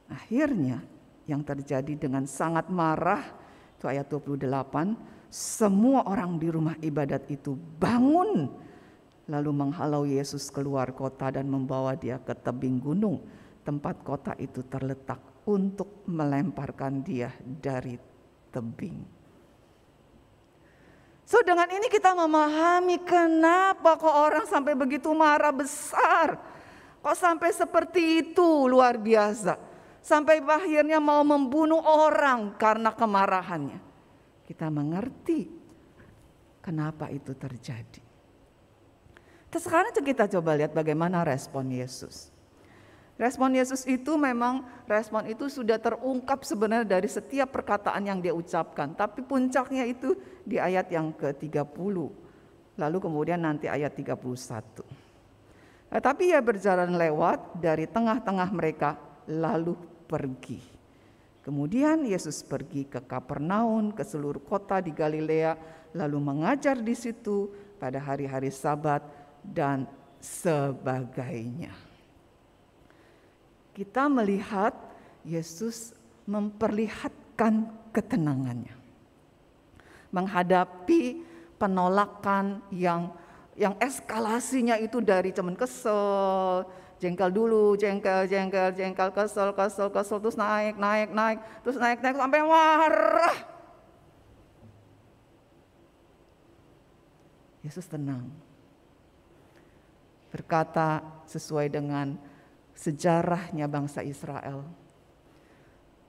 Akhirnya 0.10 0.82
yang 1.30 1.46
terjadi 1.46 1.94
dengan 1.94 2.26
sangat 2.26 2.70
marah 2.70 3.22
itu 3.78 3.86
ayat 3.86 4.10
28 4.10 4.42
semua 5.30 6.06
orang 6.10 6.38
di 6.42 6.48
rumah 6.50 6.78
ibadat 6.82 7.30
itu 7.30 7.58
bangun 7.78 8.50
lalu 9.26 9.52
menghalau 9.54 10.06
Yesus 10.06 10.54
keluar 10.54 10.94
kota 10.94 11.34
dan 11.34 11.50
membawa 11.50 11.98
dia 11.98 12.22
ke 12.22 12.34
tebing 12.38 12.78
gunung 12.78 13.26
tempat 13.66 14.06
kota 14.06 14.38
itu 14.38 14.62
terletak 14.70 15.18
untuk 15.50 16.06
melemparkan 16.06 17.02
dia 17.02 17.34
dari 17.42 17.98
tebing. 18.54 19.15
So 21.26 21.42
dengan 21.42 21.66
ini 21.74 21.90
kita 21.90 22.14
memahami 22.14 23.02
kenapa 23.02 23.98
kok 23.98 24.14
orang 24.14 24.46
sampai 24.46 24.78
begitu 24.78 25.10
marah 25.10 25.50
besar. 25.50 26.38
Kok 27.02 27.18
sampai 27.18 27.50
seperti 27.50 28.22
itu 28.22 28.70
luar 28.70 29.02
biasa. 29.02 29.58
Sampai 30.06 30.38
akhirnya 30.38 31.02
mau 31.02 31.26
membunuh 31.26 31.82
orang 31.82 32.54
karena 32.62 32.94
kemarahannya. 32.94 33.82
Kita 34.46 34.70
mengerti 34.70 35.50
kenapa 36.62 37.10
itu 37.10 37.34
terjadi. 37.34 38.06
Terus 39.50 39.64
sekarang 39.66 39.98
kita 39.98 40.30
coba 40.30 40.54
lihat 40.54 40.78
bagaimana 40.78 41.26
respon 41.26 41.74
Yesus. 41.74 42.35
Respon 43.16 43.56
Yesus 43.56 43.88
itu 43.88 44.20
memang 44.20 44.68
respon 44.92 45.24
itu 45.32 45.48
sudah 45.48 45.80
terungkap 45.80 46.44
sebenarnya 46.44 47.00
dari 47.00 47.08
setiap 47.08 47.48
perkataan 47.48 48.04
yang 48.04 48.20
dia 48.20 48.36
ucapkan. 48.36 48.92
Tapi 48.92 49.24
puncaknya 49.24 49.88
itu 49.88 50.20
di 50.44 50.60
ayat 50.60 50.92
yang 50.92 51.16
ke-30. 51.16 51.96
Lalu 52.76 52.98
kemudian 53.00 53.40
nanti 53.40 53.72
ayat 53.72 53.96
31. 53.96 54.20
Nah, 55.96 56.02
tapi 56.04 56.36
ia 56.36 56.44
berjalan 56.44 56.92
lewat 56.92 57.56
dari 57.64 57.88
tengah-tengah 57.88 58.52
mereka 58.52 59.00
lalu 59.32 59.80
pergi. 60.12 60.60
Kemudian 61.40 62.04
Yesus 62.04 62.44
pergi 62.44 62.84
ke 62.84 63.00
Kapernaum, 63.00 63.96
ke 63.96 64.04
seluruh 64.04 64.44
kota 64.44 64.84
di 64.84 64.92
Galilea, 64.92 65.56
lalu 65.96 66.20
mengajar 66.20 66.76
di 66.84 66.92
situ 66.92 67.48
pada 67.80 68.02
hari-hari 68.04 68.52
Sabat 68.52 69.08
dan 69.40 69.88
sebagainya 70.20 71.85
kita 73.76 74.08
melihat 74.08 74.72
Yesus 75.28 75.92
memperlihatkan 76.24 77.68
ketenangannya. 77.92 78.72
Menghadapi 80.16 81.20
penolakan 81.60 82.64
yang 82.72 83.12
yang 83.56 83.76
eskalasinya 83.80 84.80
itu 84.80 85.04
dari 85.04 85.36
cuman 85.36 85.56
kesel, 85.60 86.64
jengkel 87.00 87.32
dulu, 87.32 87.76
jengkel, 87.76 88.28
jengkel, 88.28 88.72
jengkel, 88.72 89.12
kesel, 89.12 89.52
kesel, 89.52 89.88
kesel, 89.92 90.20
terus 90.24 90.40
naik, 90.40 90.80
naik, 90.80 91.12
naik, 91.12 91.40
terus 91.64 91.76
naik, 91.80 92.00
naik 92.00 92.16
sampai 92.16 92.42
marah. 92.44 93.38
Yesus 97.64 97.88
tenang. 97.88 98.28
Berkata 100.30 101.00
sesuai 101.26 101.72
dengan 101.72 102.20
sejarahnya 102.76 103.66
bangsa 103.72 104.04
Israel. 104.04 104.68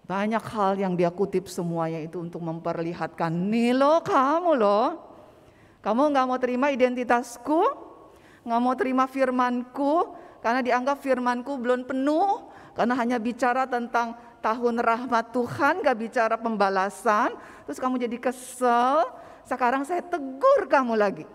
Banyak 0.07 0.45
hal 0.55 0.79
yang 0.79 0.95
dia 0.95 1.11
kutip 1.11 1.51
semuanya 1.51 1.99
itu 1.99 2.23
untuk 2.23 2.43
memperlihatkan, 2.43 3.31
nih 3.31 3.75
lo 3.75 4.03
kamu 4.03 4.55
loh, 4.55 5.03
kamu 5.83 6.15
nggak 6.15 6.27
mau 6.27 6.39
terima 6.39 6.71
identitasku, 6.71 7.63
nggak 8.47 8.61
mau 8.63 8.75
terima 8.79 9.11
firmanku, 9.11 10.15
karena 10.43 10.63
dianggap 10.63 11.03
firmanku 11.03 11.59
belum 11.59 11.91
penuh, 11.91 12.47
karena 12.79 12.95
hanya 12.95 13.19
bicara 13.19 13.67
tentang 13.67 14.15
tahun 14.39 14.79
rahmat 14.79 15.35
Tuhan, 15.35 15.83
gak 15.83 15.99
bicara 15.99 16.39
pembalasan, 16.39 17.35
terus 17.67 17.83
kamu 17.83 17.99
jadi 17.99 18.15
kesel, 18.23 19.11
sekarang 19.43 19.83
saya 19.83 20.07
tegur 20.07 20.71
kamu 20.71 20.95
lagi. 20.95 21.27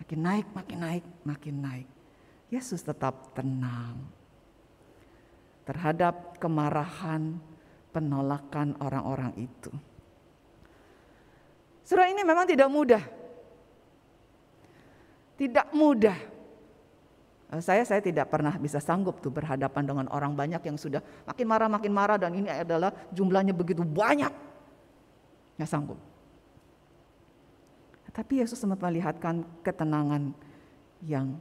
Makin 0.00 0.20
naik, 0.24 0.46
makin 0.56 0.78
naik, 0.80 1.04
makin 1.28 1.56
naik. 1.60 1.88
Yesus 2.48 2.80
tetap 2.80 3.36
tenang 3.36 4.15
terhadap 5.66 6.38
kemarahan, 6.38 7.42
penolakan 7.90 8.78
orang-orang 8.78 9.34
itu. 9.36 9.74
Surah 11.82 12.06
ini 12.06 12.22
memang 12.22 12.46
tidak 12.46 12.70
mudah. 12.70 13.02
Tidak 15.36 15.74
mudah. 15.74 16.18
Eh, 17.46 17.62
saya 17.62 17.86
saya 17.86 18.02
tidak 18.02 18.26
pernah 18.26 18.54
bisa 18.58 18.82
sanggup 18.82 19.22
tuh 19.22 19.30
berhadapan 19.30 19.86
dengan 19.86 20.06
orang 20.10 20.34
banyak 20.34 20.62
yang 20.66 20.74
sudah 20.74 20.98
makin 21.28 21.46
marah 21.46 21.70
makin 21.70 21.92
marah 21.94 22.18
dan 22.18 22.34
ini 22.34 22.50
adalah 22.50 22.90
jumlahnya 23.14 23.54
begitu 23.54 23.86
banyak. 23.86 24.32
Nggak 25.58 25.70
sanggup. 25.70 25.98
Tapi 28.10 28.40
Yesus 28.40 28.56
sempat 28.56 28.80
melihatkan 28.80 29.44
ketenangan 29.60 30.32
yang 31.04 31.36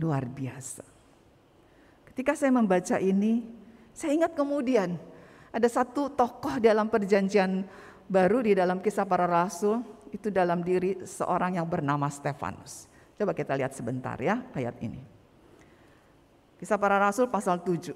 luar 0.00 0.24
biasa. 0.24 0.97
Ketika 2.18 2.34
saya 2.34 2.50
membaca 2.50 2.98
ini, 2.98 3.46
saya 3.94 4.10
ingat 4.10 4.34
kemudian 4.34 4.98
ada 5.54 5.68
satu 5.70 6.10
tokoh 6.10 6.58
dalam 6.58 6.90
perjanjian 6.90 7.62
baru 8.10 8.42
di 8.42 8.58
dalam 8.58 8.82
kisah 8.82 9.06
para 9.06 9.22
rasul, 9.22 9.86
itu 10.10 10.26
dalam 10.26 10.66
diri 10.66 10.98
seorang 11.06 11.62
yang 11.62 11.66
bernama 11.70 12.10
Stefanus. 12.10 12.90
Coba 13.14 13.30
kita 13.38 13.54
lihat 13.54 13.70
sebentar 13.70 14.18
ya 14.18 14.42
ayat 14.50 14.74
ini. 14.82 14.98
Kisah 16.58 16.74
para 16.74 16.98
rasul 16.98 17.30
pasal 17.30 17.62
7 17.62 17.94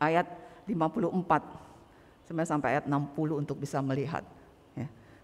ayat 0.00 0.24
54 0.64 2.32
sampai 2.48 2.68
ayat 2.72 2.88
60 2.88 3.36
untuk 3.36 3.60
bisa 3.60 3.84
melihat. 3.84 4.24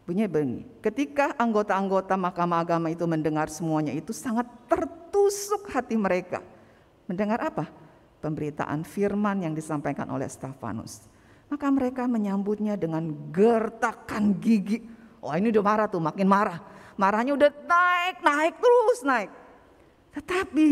Bunyi 0.04 0.28
begini, 0.28 0.68
ketika 0.84 1.32
anggota-anggota 1.40 2.12
mahkamah 2.12 2.60
agama 2.60 2.92
itu 2.92 3.08
mendengar 3.08 3.48
semuanya 3.48 3.96
itu 3.96 4.12
sangat 4.12 4.44
tertusuk 4.68 5.72
hati 5.72 5.96
mereka. 5.96 6.44
Mendengar 7.04 7.40
apa? 7.40 7.68
Pemberitaan 8.24 8.82
firman 8.88 9.44
yang 9.44 9.52
disampaikan 9.52 10.08
oleh 10.08 10.24
Stefanus. 10.28 11.04
Maka 11.52 11.68
mereka 11.68 12.08
menyambutnya 12.08 12.74
dengan 12.80 13.12
gertakan 13.28 14.40
gigi. 14.40 14.80
Oh 15.20 15.32
ini 15.36 15.52
udah 15.52 15.64
marah 15.64 15.86
tuh, 15.88 16.00
makin 16.00 16.24
marah. 16.24 16.60
Marahnya 16.96 17.36
udah 17.36 17.50
naik, 17.52 18.16
naik 18.24 18.54
terus 18.56 19.00
naik. 19.04 19.30
Tetapi 20.14 20.68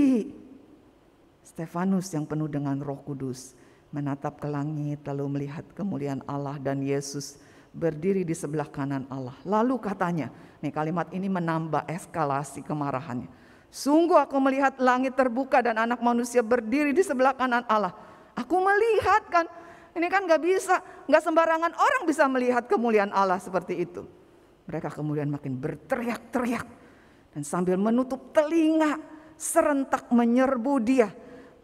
Stefanus 1.43 2.09
yang 2.15 2.25
penuh 2.25 2.49
dengan 2.49 2.79
roh 2.81 2.97
kudus 3.03 3.53
menatap 3.93 4.41
ke 4.41 4.49
langit 4.49 5.05
lalu 5.05 5.29
melihat 5.29 5.69
kemuliaan 5.77 6.25
Allah 6.25 6.57
dan 6.57 6.81
Yesus 6.81 7.37
berdiri 7.77 8.25
di 8.25 8.33
sebelah 8.33 8.69
kanan 8.69 9.05
Allah. 9.13 9.37
Lalu 9.45 9.77
katanya, 9.81 10.33
nih 10.65 10.73
kalimat 10.73 11.13
ini 11.13 11.29
menambah 11.29 11.85
eskalasi 11.89 12.65
kemarahannya. 12.65 13.29
Sungguh 13.73 14.21
aku 14.21 14.37
melihat 14.37 14.77
langit 14.77 15.17
terbuka 15.17 15.65
dan 15.65 15.81
anak 15.81 16.05
manusia 16.05 16.45
berdiri 16.45 16.93
di 16.93 17.01
sebelah 17.01 17.33
kanan 17.33 17.65
Allah. 17.65 17.97
Aku 18.37 18.61
melihat 18.61 19.25
kan, 19.33 19.49
ini 19.97 20.13
kan 20.13 20.29
gak 20.29 20.45
bisa, 20.45 20.77
gak 21.09 21.25
sembarangan 21.25 21.73
orang 21.73 22.05
bisa 22.05 22.29
melihat 22.29 22.69
kemuliaan 22.69 23.09
Allah 23.17 23.41
seperti 23.41 23.81
itu. 23.81 24.05
Mereka 24.69 24.93
kemudian 24.93 25.33
makin 25.33 25.57
berteriak-teriak 25.57 26.69
dan 27.33 27.43
sambil 27.49 27.81
menutup 27.81 28.37
telinga 28.37 29.01
serentak 29.41 30.13
menyerbu 30.13 30.75
dia. 30.85 31.09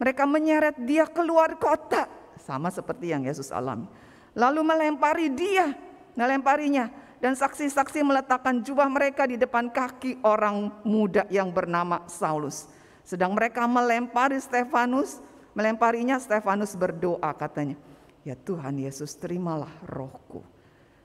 Mereka 0.01 0.25
menyeret 0.25 0.81
dia 0.81 1.05
keluar 1.05 1.61
kota 1.61 2.09
sama 2.41 2.73
seperti 2.73 3.13
yang 3.13 3.21
Yesus 3.21 3.53
alami. 3.53 3.85
Lalu 4.33 4.65
melempari 4.65 5.29
dia 5.29 5.77
melemparinya 6.17 6.89
dan 7.19 7.35
saksi-saksi 7.35 7.99
meletakkan 7.99 8.63
jubah 8.63 8.87
mereka 8.87 9.27
di 9.27 9.35
depan 9.35 9.67
kaki 9.67 10.23
orang 10.23 10.71
muda 10.87 11.27
yang 11.27 11.51
bernama 11.51 12.07
Saulus. 12.07 12.71
Sedang 13.03 13.35
mereka 13.35 13.67
melempari 13.67 14.39
Stefanus, 14.39 15.19
melemparinya 15.51 16.15
Stefanus 16.15 16.79
berdoa 16.79 17.31
katanya, 17.35 17.75
"Ya 18.23 18.39
Tuhan 18.39 18.79
Yesus, 18.79 19.19
terimalah 19.19 19.71
rohku." 19.83 20.47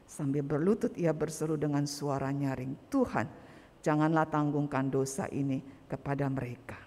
Sambil 0.06 0.46
berlutut 0.46 0.94
ia 0.94 1.10
berseru 1.10 1.58
dengan 1.58 1.82
suara 1.90 2.30
nyaring, 2.30 2.78
"Tuhan, 2.94 3.26
janganlah 3.82 4.30
tanggungkan 4.30 4.86
dosa 4.94 5.26
ini 5.34 5.58
kepada 5.90 6.30
mereka." 6.30 6.78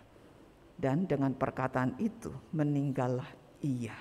Dan 0.77 1.03
dengan 1.03 1.33
perkataan 1.35 1.99
itu 1.99 2.31
meninggallah 2.53 3.27
ia. 3.65 3.97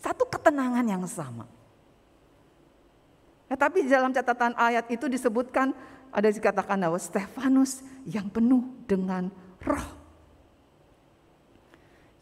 Satu 0.00 0.24
ketenangan 0.24 0.86
yang 0.86 1.04
sama 1.04 1.59
Ya, 3.50 3.58
tapi 3.58 3.82
dalam 3.82 4.14
catatan 4.14 4.54
ayat 4.54 4.86
itu 4.94 5.10
disebutkan 5.10 5.74
ada 6.14 6.30
dikatakan 6.30 6.78
bahwa 6.78 7.02
Stefanus 7.02 7.82
yang 8.06 8.30
penuh 8.30 8.62
dengan 8.86 9.26
roh. 9.66 9.98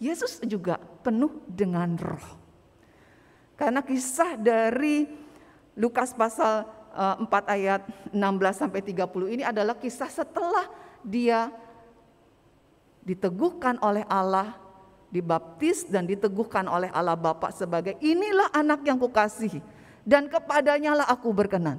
Yesus 0.01 0.41
juga 0.49 0.81
penuh 1.05 1.45
dengan 1.45 2.01
roh. 2.01 2.41
Karena 3.61 3.85
kisah 3.85 4.41
dari 4.41 5.05
Lukas 5.77 6.17
pasal 6.17 6.65
4 6.97 7.29
eh, 7.29 7.45
ayat 7.61 7.83
16 8.17 8.17
sampai 8.65 8.81
30 8.81 9.35
ini 9.37 9.45
adalah 9.45 9.77
kisah 9.77 10.09
setelah 10.09 10.65
dia 11.05 11.53
diteguhkan 13.05 13.77
oleh 13.85 14.05
Allah, 14.09 14.57
dibaptis 15.13 15.85
dan 15.85 16.09
diteguhkan 16.09 16.65
oleh 16.73 16.89
Allah 16.89 17.21
Bapa 17.21 17.53
sebagai 17.53 18.01
inilah 18.01 18.49
anak 18.57 18.81
yang 18.89 18.97
kukasihi 18.97 19.78
dan 20.09 20.33
kepadanya 20.33 21.05
lah 21.05 21.07
aku 21.13 21.37
berkenan. 21.37 21.77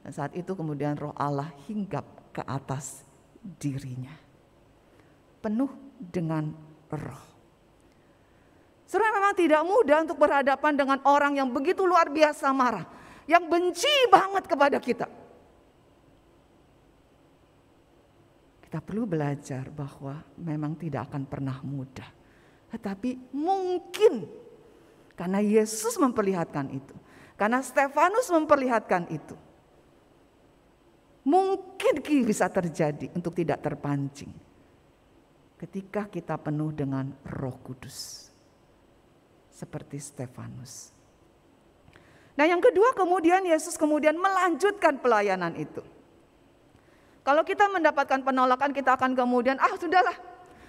Dan 0.00 0.12
saat 0.16 0.32
itu 0.32 0.56
kemudian 0.56 0.96
roh 0.96 1.12
Allah 1.12 1.52
hinggap 1.68 2.32
ke 2.32 2.40
atas 2.48 3.04
dirinya. 3.44 4.16
Penuh 5.44 5.68
dengan 6.00 6.48
roh. 6.88 7.24
Saudara 8.88 9.12
memang 9.20 9.36
tidak 9.36 9.62
mudah 9.68 10.00
untuk 10.00 10.16
berhadapan 10.16 10.72
dengan 10.72 10.98
orang 11.04 11.36
yang 11.36 11.52
begitu 11.52 11.84
luar 11.84 12.08
biasa 12.08 12.48
marah. 12.56 12.88
Yang 13.28 13.44
benci 13.52 13.94
banget 14.08 14.48
kepada 14.48 14.80
kita. 14.80 15.04
Kita 18.64 18.80
perlu 18.80 19.04
belajar 19.04 19.68
bahwa 19.68 20.24
memang 20.40 20.72
tidak 20.80 21.12
akan 21.12 21.28
pernah 21.28 21.60
mudah. 21.60 22.08
Tetapi 22.72 23.36
mungkin 23.36 24.24
karena 25.12 25.44
Yesus 25.44 26.00
memperlihatkan 26.00 26.72
itu. 26.72 26.96
Karena 27.38 27.62
Stefanus 27.62 28.26
memperlihatkan 28.34 29.06
itu. 29.14 29.38
Mungkin 31.22 32.02
bisa 32.26 32.50
terjadi 32.50 33.14
untuk 33.14 33.38
tidak 33.38 33.62
terpancing. 33.62 34.34
Ketika 35.54 36.10
kita 36.10 36.34
penuh 36.34 36.74
dengan 36.74 37.14
roh 37.22 37.54
kudus. 37.62 38.26
Seperti 39.54 40.02
Stefanus. 40.02 40.90
Nah 42.34 42.46
yang 42.46 42.62
kedua 42.62 42.94
kemudian 42.94 43.42
Yesus 43.46 43.78
kemudian 43.78 44.18
melanjutkan 44.18 44.98
pelayanan 44.98 45.54
itu. 45.58 45.82
Kalau 47.22 47.42
kita 47.46 47.70
mendapatkan 47.70 48.22
penolakan 48.22 48.70
kita 48.74 48.94
akan 48.94 49.14
kemudian 49.14 49.58
ah 49.58 49.74
sudahlah 49.74 50.14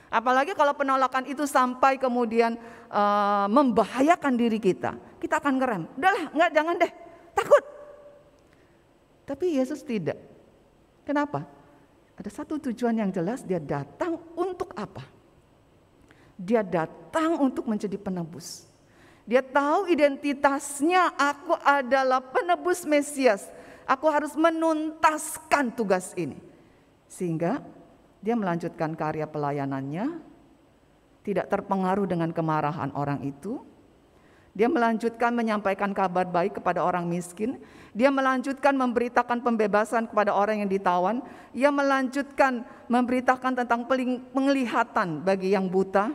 Apalagi 0.10 0.58
kalau 0.58 0.74
penolakan 0.74 1.30
itu 1.30 1.46
sampai 1.46 2.02
kemudian 2.02 2.58
uh, 2.90 3.46
membahayakan 3.46 4.34
diri 4.34 4.58
kita, 4.58 4.98
kita 5.20 5.38
akan 5.44 5.54
ngerem. 5.60 5.84
Udahlah, 6.00 6.26
enggak 6.32 6.52
jangan 6.56 6.76
deh, 6.80 6.92
takut. 7.36 7.64
Tapi 9.28 9.46
Yesus 9.60 9.86
tidak. 9.86 10.18
Kenapa? 11.06 11.46
Ada 12.18 12.44
satu 12.44 12.58
tujuan 12.58 12.98
yang 12.98 13.12
jelas, 13.14 13.46
dia 13.46 13.62
datang 13.62 14.20
untuk 14.34 14.74
apa? 14.76 15.06
Dia 16.40 16.64
datang 16.66 17.40
untuk 17.40 17.68
menjadi 17.68 17.96
penebus. 17.96 18.68
Dia 19.30 19.46
tahu 19.46 19.86
identitasnya, 19.94 21.14
aku 21.14 21.54
adalah 21.62 22.18
penebus 22.18 22.82
Mesias. 22.90 23.46
Aku 23.86 24.10
harus 24.10 24.34
menuntaskan 24.34 25.70
tugas 25.78 26.18
ini. 26.18 26.42
Sehingga 27.06 27.62
dia 28.20 28.34
melanjutkan 28.34 28.98
karya 28.98 29.30
pelayanannya, 29.30 30.22
tidak 31.22 31.46
terpengaruh 31.48 32.10
dengan 32.10 32.34
kemarahan 32.34 32.90
orang 32.98 33.22
itu. 33.22 33.62
Dia 34.60 34.68
melanjutkan 34.68 35.32
menyampaikan 35.32 35.96
kabar 35.96 36.28
baik 36.28 36.60
kepada 36.60 36.84
orang 36.84 37.08
miskin. 37.08 37.64
Dia 37.96 38.12
melanjutkan 38.12 38.76
memberitakan 38.76 39.40
pembebasan 39.40 40.12
kepada 40.12 40.36
orang 40.36 40.60
yang 40.60 40.68
ditawan. 40.68 41.24
Ia 41.56 41.72
melanjutkan 41.72 42.68
memberitakan 42.92 43.56
tentang 43.64 43.88
penglihatan 44.36 45.24
bagi 45.24 45.56
yang 45.56 45.72
buta, 45.72 46.12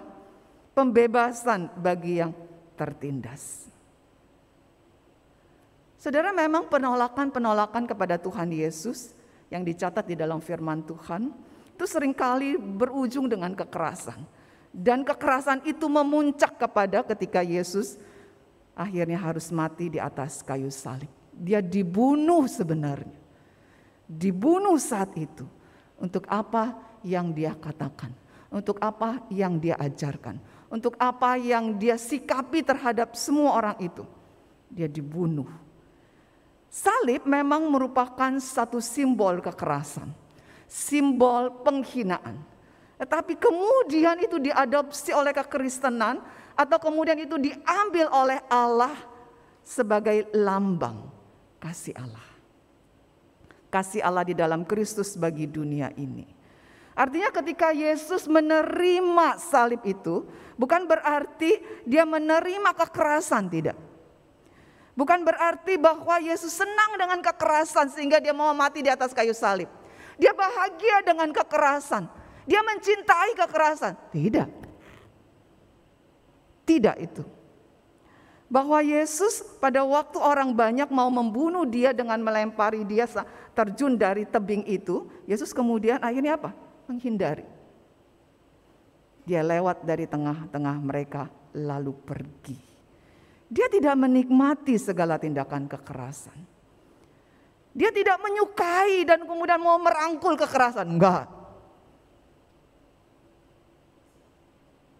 pembebasan 0.76 1.72
bagi 1.80 2.20
yang 2.20 2.36
tertindas. 2.76 3.64
Saudara 5.96 6.28
memang 6.36 6.68
penolakan-penolakan 6.68 7.88
kepada 7.88 8.20
Tuhan 8.20 8.52
Yesus 8.52 9.16
yang 9.48 9.64
dicatat 9.64 10.04
di 10.04 10.20
dalam 10.20 10.44
firman 10.44 10.84
Tuhan 10.84 11.32
itu 11.72 11.84
sering 11.88 12.12
kali 12.12 12.60
berujung 12.60 13.24
dengan 13.24 13.56
kekerasan. 13.56 14.20
Dan 14.68 15.00
kekerasan 15.00 15.64
itu 15.64 15.88
memuncak 15.88 16.60
kepada 16.60 17.00
ketika 17.08 17.40
Yesus 17.40 17.96
akhirnya 18.74 19.18
harus 19.18 19.48
mati 19.54 19.88
di 19.88 20.02
atas 20.02 20.42
kayu 20.42 20.68
salib. 20.68 21.10
Dia 21.34 21.58
dibunuh 21.62 22.46
sebenarnya. 22.46 23.18
Dibunuh 24.06 24.78
saat 24.78 25.14
itu. 25.18 25.46
Untuk 25.98 26.26
apa 26.30 26.76
yang 27.02 27.34
dia 27.34 27.54
katakan. 27.54 28.14
Untuk 28.50 28.78
apa 28.78 29.22
yang 29.32 29.58
dia 29.58 29.74
ajarkan. 29.78 30.38
Untuk 30.70 30.94
apa 30.98 31.34
yang 31.38 31.74
dia 31.74 31.98
sikapi 31.98 32.62
terhadap 32.62 33.14
semua 33.18 33.58
orang 33.58 33.78
itu. 33.82 34.04
Dia 34.70 34.86
dibunuh. 34.86 35.46
Salib 36.70 37.22
memang 37.26 37.70
merupakan 37.70 38.34
satu 38.42 38.82
simbol 38.82 39.38
kekerasan 39.38 40.10
simbol 40.74 41.62
penghinaan. 41.62 42.40
Tetapi 42.98 43.36
kemudian 43.38 44.18
itu 44.22 44.42
diadopsi 44.42 45.14
oleh 45.14 45.30
kekristenan 45.30 46.18
atau 46.54 46.78
kemudian 46.78 47.18
itu 47.18 47.34
diambil 47.38 48.06
oleh 48.14 48.38
Allah 48.46 48.94
sebagai 49.66 50.30
lambang 50.34 51.10
kasih 51.58 51.94
Allah. 51.98 52.26
Kasih 53.70 54.06
Allah 54.06 54.22
di 54.22 54.38
dalam 54.38 54.62
Kristus 54.62 55.18
bagi 55.18 55.50
dunia 55.50 55.90
ini. 55.98 56.30
Artinya 56.94 57.34
ketika 57.34 57.74
Yesus 57.74 58.30
menerima 58.30 59.42
salib 59.42 59.82
itu 59.82 60.22
bukan 60.54 60.86
berarti 60.86 61.58
dia 61.82 62.06
menerima 62.06 62.70
kekerasan 62.70 63.50
tidak. 63.50 63.74
Bukan 64.94 65.26
berarti 65.26 65.74
bahwa 65.74 66.22
Yesus 66.22 66.54
senang 66.54 66.94
dengan 66.94 67.18
kekerasan 67.18 67.90
sehingga 67.90 68.22
dia 68.22 68.30
mau 68.30 68.54
mati 68.54 68.78
di 68.78 68.86
atas 68.86 69.10
kayu 69.10 69.34
salib. 69.34 69.66
Dia 70.14 70.30
bahagia 70.30 71.02
dengan 71.02 71.34
kekerasan. 71.34 72.06
Dia 72.46 72.62
mencintai 72.62 73.34
kekerasan. 73.34 73.98
Tidak. 74.14 74.63
Tidak 76.64 76.96
itu. 77.00 77.24
Bahwa 78.48 78.80
Yesus 78.84 79.40
pada 79.60 79.84
waktu 79.84 80.20
orang 80.20 80.52
banyak 80.52 80.88
mau 80.92 81.08
membunuh 81.08 81.64
dia 81.64 81.96
dengan 81.96 82.20
melempari 82.20 82.84
dia 82.84 83.08
terjun 83.56 83.96
dari 83.96 84.28
tebing 84.28 84.68
itu, 84.68 85.08
Yesus 85.24 85.52
kemudian 85.52 86.00
akhirnya 86.00 86.36
apa? 86.36 86.52
menghindari. 86.84 87.48
Dia 89.24 89.40
lewat 89.40 89.88
dari 89.88 90.04
tengah-tengah 90.04 90.76
mereka 90.84 91.32
lalu 91.56 91.96
pergi. 91.96 92.60
Dia 93.48 93.72
tidak 93.72 93.96
menikmati 93.96 94.76
segala 94.76 95.16
tindakan 95.16 95.64
kekerasan. 95.64 96.36
Dia 97.74 97.90
tidak 97.90 98.20
menyukai 98.20 99.02
dan 99.08 99.24
kemudian 99.24 99.58
mau 99.58 99.80
merangkul 99.80 100.36
kekerasan. 100.36 100.86
Enggak. 100.86 101.26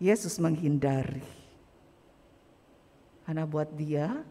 Yesus 0.01 0.41
menghindari. 0.41 1.44
Karena 3.25 3.49
buat 3.49 3.73
dia, 3.73 4.23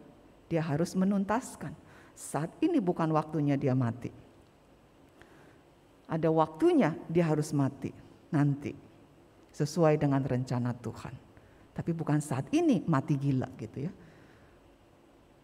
dia 0.46 0.62
harus 0.62 0.94
menuntaskan. 0.94 1.74
Saat 2.14 2.54
ini 2.62 2.78
bukan 2.78 3.10
waktunya 3.10 3.58
dia 3.58 3.74
mati 3.74 4.24
ada 6.08 6.28
waktunya 6.28 6.92
dia 7.08 7.24
harus 7.24 7.50
mati 7.56 7.90
nanti 8.28 8.76
sesuai 9.54 9.96
dengan 9.96 10.20
rencana 10.20 10.74
Tuhan. 10.76 11.14
Tapi 11.74 11.90
bukan 11.90 12.22
saat 12.22 12.50
ini 12.54 12.82
mati 12.86 13.18
gila 13.18 13.50
gitu 13.58 13.88
ya. 13.88 13.92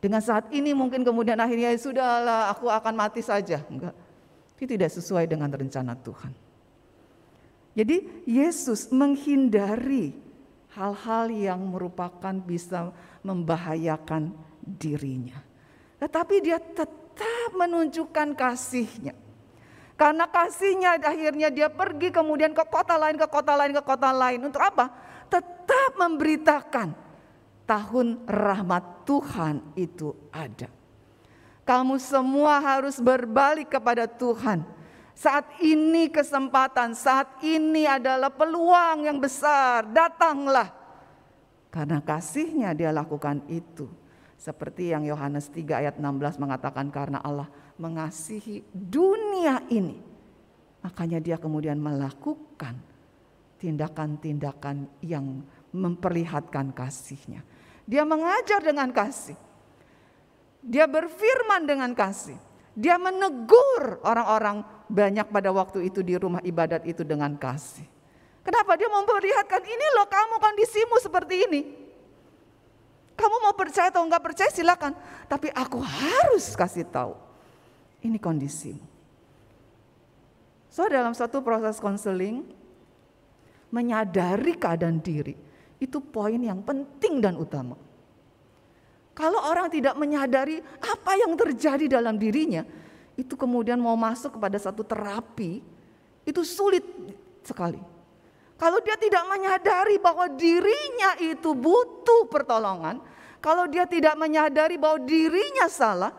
Dengan 0.00 0.22
saat 0.24 0.48
ini 0.54 0.72
mungkin 0.72 1.04
kemudian 1.04 1.36
akhirnya 1.36 1.74
ya 1.74 1.78
sudahlah 1.80 2.54
aku 2.54 2.70
akan 2.70 2.94
mati 2.96 3.20
saja. 3.20 3.60
Enggak. 3.66 3.94
Itu 4.56 4.76
tidak 4.76 4.92
sesuai 4.92 5.24
dengan 5.28 5.50
rencana 5.50 5.96
Tuhan. 5.96 6.32
Jadi 7.74 8.26
Yesus 8.26 8.90
menghindari 8.90 10.12
hal-hal 10.74 11.30
yang 11.30 11.60
merupakan 11.70 12.34
bisa 12.42 12.90
membahayakan 13.20 14.32
dirinya. 14.60 15.38
Tetapi 16.00 16.36
dia 16.40 16.56
tetap 16.56 17.52
menunjukkan 17.52 18.32
kasihnya 18.32 19.12
karena 20.00 20.24
kasihnya 20.24 20.96
akhirnya 20.96 21.52
dia 21.52 21.68
pergi 21.68 22.08
kemudian 22.08 22.56
ke 22.56 22.64
kota 22.72 22.96
lain, 22.96 23.20
ke 23.20 23.28
kota 23.28 23.52
lain, 23.52 23.76
ke 23.76 23.84
kota 23.84 24.08
lain. 24.08 24.40
Untuk 24.48 24.64
apa? 24.64 24.88
Tetap 25.28 26.00
memberitakan 26.00 26.96
tahun 27.68 28.24
rahmat 28.24 29.04
Tuhan 29.04 29.60
itu 29.76 30.16
ada. 30.32 30.72
Kamu 31.68 32.00
semua 32.00 32.64
harus 32.64 32.96
berbalik 32.96 33.76
kepada 33.76 34.08
Tuhan. 34.08 34.64
Saat 35.12 35.60
ini 35.60 36.08
kesempatan, 36.08 36.96
saat 36.96 37.36
ini 37.44 37.84
adalah 37.84 38.32
peluang 38.32 39.04
yang 39.04 39.20
besar. 39.20 39.84
Datanglah. 39.84 40.79
Karena 41.70 42.02
kasihnya 42.02 42.74
dia 42.74 42.90
lakukan 42.90 43.46
itu. 43.46 43.86
Seperti 44.34 44.90
yang 44.90 45.06
Yohanes 45.06 45.52
3 45.52 45.86
ayat 45.86 45.94
16 46.00 46.42
mengatakan 46.42 46.90
karena 46.90 47.22
Allah 47.22 47.46
mengasihi 47.78 48.66
dunia 48.74 49.62
ini. 49.70 50.00
Makanya 50.82 51.20
dia 51.22 51.36
kemudian 51.36 51.76
melakukan 51.78 52.74
tindakan-tindakan 53.60 54.88
yang 55.04 55.44
memperlihatkan 55.70 56.72
kasihnya. 56.72 57.44
Dia 57.84 58.02
mengajar 58.08 58.64
dengan 58.64 58.90
kasih. 58.90 59.36
Dia 60.64 60.88
berfirman 60.88 61.68
dengan 61.68 61.92
kasih. 61.92 62.36
Dia 62.72 62.96
menegur 62.96 64.00
orang-orang 64.00 64.64
banyak 64.88 65.28
pada 65.28 65.52
waktu 65.52 65.92
itu 65.92 66.00
di 66.00 66.16
rumah 66.16 66.40
ibadat 66.40 66.88
itu 66.88 67.04
dengan 67.04 67.36
kasih. 67.36 67.99
Kenapa 68.40 68.72
dia 68.76 68.88
memperlihatkan 68.88 69.62
ini 69.62 69.86
loh 70.00 70.08
kamu 70.08 70.36
kondisimu 70.40 70.96
seperti 71.00 71.34
ini. 71.44 71.60
Kamu 73.14 73.36
mau 73.44 73.52
percaya 73.52 73.92
atau 73.92 74.00
enggak 74.00 74.24
percaya 74.24 74.48
silakan. 74.48 74.96
Tapi 75.28 75.52
aku 75.52 75.76
harus 75.84 76.56
kasih 76.56 76.88
tahu 76.88 77.12
ini 78.00 78.16
kondisimu. 78.16 78.80
So 80.72 80.88
dalam 80.88 81.12
satu 81.12 81.44
proses 81.44 81.82
konseling, 81.82 82.46
menyadari 83.68 84.56
keadaan 84.56 85.02
diri, 85.02 85.36
itu 85.82 85.98
poin 86.00 86.38
yang 86.38 86.62
penting 86.64 87.20
dan 87.20 87.36
utama. 87.36 87.76
Kalau 89.12 89.42
orang 89.50 89.68
tidak 89.68 89.98
menyadari 89.98 90.62
apa 90.80 91.12
yang 91.18 91.36
terjadi 91.36 92.00
dalam 92.00 92.16
dirinya, 92.16 92.64
itu 93.18 93.36
kemudian 93.36 93.76
mau 93.76 93.98
masuk 93.98 94.38
kepada 94.38 94.56
satu 94.56 94.80
terapi, 94.80 95.60
itu 96.24 96.40
sulit 96.46 96.86
sekali. 97.44 97.99
Kalau 98.60 98.76
dia 98.84 98.92
tidak 99.00 99.24
menyadari 99.24 99.96
bahwa 99.96 100.28
dirinya 100.36 101.16
itu 101.16 101.56
butuh 101.56 102.28
pertolongan, 102.28 103.00
kalau 103.40 103.64
dia 103.64 103.88
tidak 103.88 104.12
menyadari 104.20 104.76
bahwa 104.76 105.00
dirinya 105.00 105.64
salah, 105.72 106.12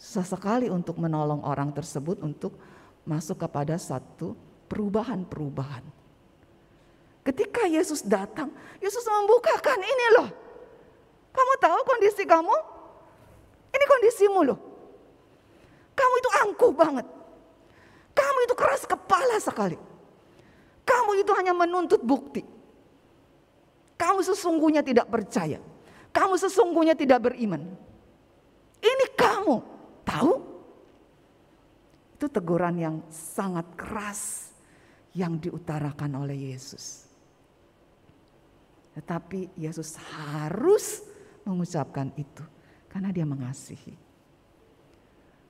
susah 0.00 0.24
sekali 0.24 0.72
untuk 0.72 0.96
menolong 0.96 1.44
orang 1.44 1.68
tersebut 1.76 2.16
untuk 2.24 2.56
masuk 3.04 3.44
kepada 3.44 3.76
satu 3.76 4.32
perubahan-perubahan. 4.72 5.84
Ketika 7.20 7.68
Yesus 7.68 8.00
datang, 8.00 8.48
Yesus 8.80 9.04
membukakan 9.04 9.84
ini 9.84 10.06
loh. 10.16 10.28
Kamu 11.36 11.52
tahu 11.60 11.80
kondisi 11.84 12.24
kamu? 12.24 12.56
Ini 13.76 13.84
kondisimu 13.84 14.40
loh. 14.48 14.58
Kamu 15.92 16.14
itu 16.24 16.30
angkuh 16.40 16.72
banget. 16.72 17.04
Kamu 18.16 18.38
itu 18.48 18.54
keras 18.56 18.88
kepala 18.88 19.36
sekali. 19.36 19.89
Kamu 20.84 21.10
itu 21.20 21.32
hanya 21.36 21.54
menuntut 21.54 22.02
bukti. 22.02 22.42
Kamu 24.00 24.24
sesungguhnya 24.24 24.80
tidak 24.80 25.12
percaya. 25.12 25.60
Kamu 26.10 26.34
sesungguhnya 26.40 26.96
tidak 26.96 27.30
beriman. 27.30 27.68
Ini 28.80 29.06
kamu. 29.12 29.56
Tahu? 30.08 30.34
Itu 32.16 32.26
teguran 32.32 32.76
yang 32.80 32.96
sangat 33.12 33.64
keras 33.76 34.52
yang 35.12 35.36
diutarakan 35.36 36.16
oleh 36.16 36.52
Yesus. 36.52 37.06
Tetapi 38.96 39.54
Yesus 39.54 39.94
harus 40.16 41.04
mengucapkan 41.44 42.10
itu 42.16 42.42
karena 42.90 43.12
dia 43.14 43.24
mengasihi. 43.28 43.94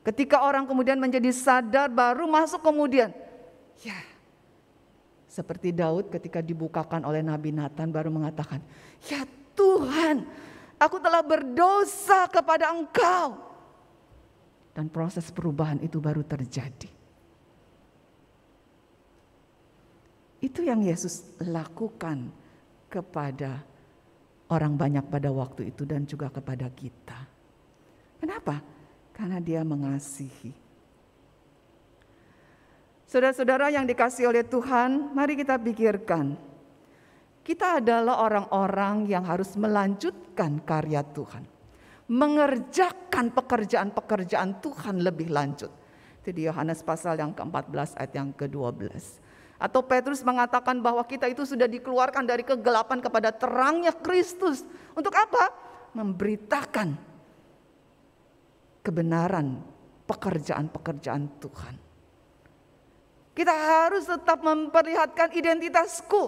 Ketika 0.00 0.42
orang 0.42 0.64
kemudian 0.64 0.96
menjadi 0.96 1.30
sadar 1.32 1.88
baru 1.92 2.26
masuk 2.28 2.60
kemudian. 2.60 3.12
Ya 3.80 3.96
seperti 5.30 5.70
Daud 5.70 6.10
ketika 6.10 6.42
dibukakan 6.42 7.06
oleh 7.06 7.22
Nabi 7.22 7.54
Nathan 7.54 7.94
baru 7.94 8.10
mengatakan. 8.10 8.58
Ya 9.06 9.22
Tuhan 9.54 10.26
aku 10.74 10.98
telah 10.98 11.22
berdosa 11.22 12.26
kepada 12.26 12.74
engkau. 12.74 13.38
Dan 14.74 14.90
proses 14.90 15.30
perubahan 15.30 15.78
itu 15.86 16.02
baru 16.02 16.26
terjadi. 16.26 16.90
Itu 20.40 20.66
yang 20.66 20.82
Yesus 20.82 21.36
lakukan 21.42 22.32
kepada 22.90 23.62
orang 24.50 24.74
banyak 24.74 25.04
pada 25.06 25.30
waktu 25.30 25.70
itu 25.70 25.86
dan 25.86 26.08
juga 26.08 26.32
kepada 26.32 26.66
kita. 26.74 27.18
Kenapa? 28.18 28.58
Karena 29.14 29.38
dia 29.38 29.62
mengasihi. 29.62 30.59
Saudara-saudara 33.10 33.74
yang 33.74 33.90
dikasih 33.90 34.30
oleh 34.30 34.46
Tuhan, 34.46 35.10
mari 35.10 35.34
kita 35.34 35.58
pikirkan. 35.58 36.38
Kita 37.42 37.82
adalah 37.82 38.22
orang-orang 38.22 39.10
yang 39.10 39.26
harus 39.26 39.58
melanjutkan 39.58 40.62
karya 40.62 41.02
Tuhan 41.02 41.42
mengerjakan 42.10 43.30
pekerjaan-pekerjaan 43.30 44.58
Tuhan 44.58 44.98
lebih 44.98 45.30
lanjut. 45.30 45.70
Itu 46.20 46.34
di 46.34 46.42
Yohanes 46.50 46.82
pasal 46.82 47.22
yang 47.22 47.30
ke-14 47.30 47.94
ayat 47.94 48.12
yang 48.18 48.34
ke-12. 48.34 49.22
Atau 49.62 49.86
Petrus 49.86 50.26
mengatakan 50.26 50.82
bahwa 50.82 51.06
kita 51.06 51.30
itu 51.30 51.46
sudah 51.46 51.70
dikeluarkan 51.70 52.26
dari 52.26 52.42
kegelapan 52.42 52.98
kepada 52.98 53.30
terangnya 53.30 53.94
Kristus. 53.94 54.66
Untuk 54.90 55.14
apa? 55.14 55.54
Memberitakan 55.94 56.98
kebenaran 58.82 59.62
pekerjaan-pekerjaan 60.10 61.30
Tuhan. 61.38 61.89
Kita 63.30 63.54
harus 63.54 64.04
tetap 64.10 64.42
memperlihatkan 64.42 65.30
identitasku. 65.32 66.22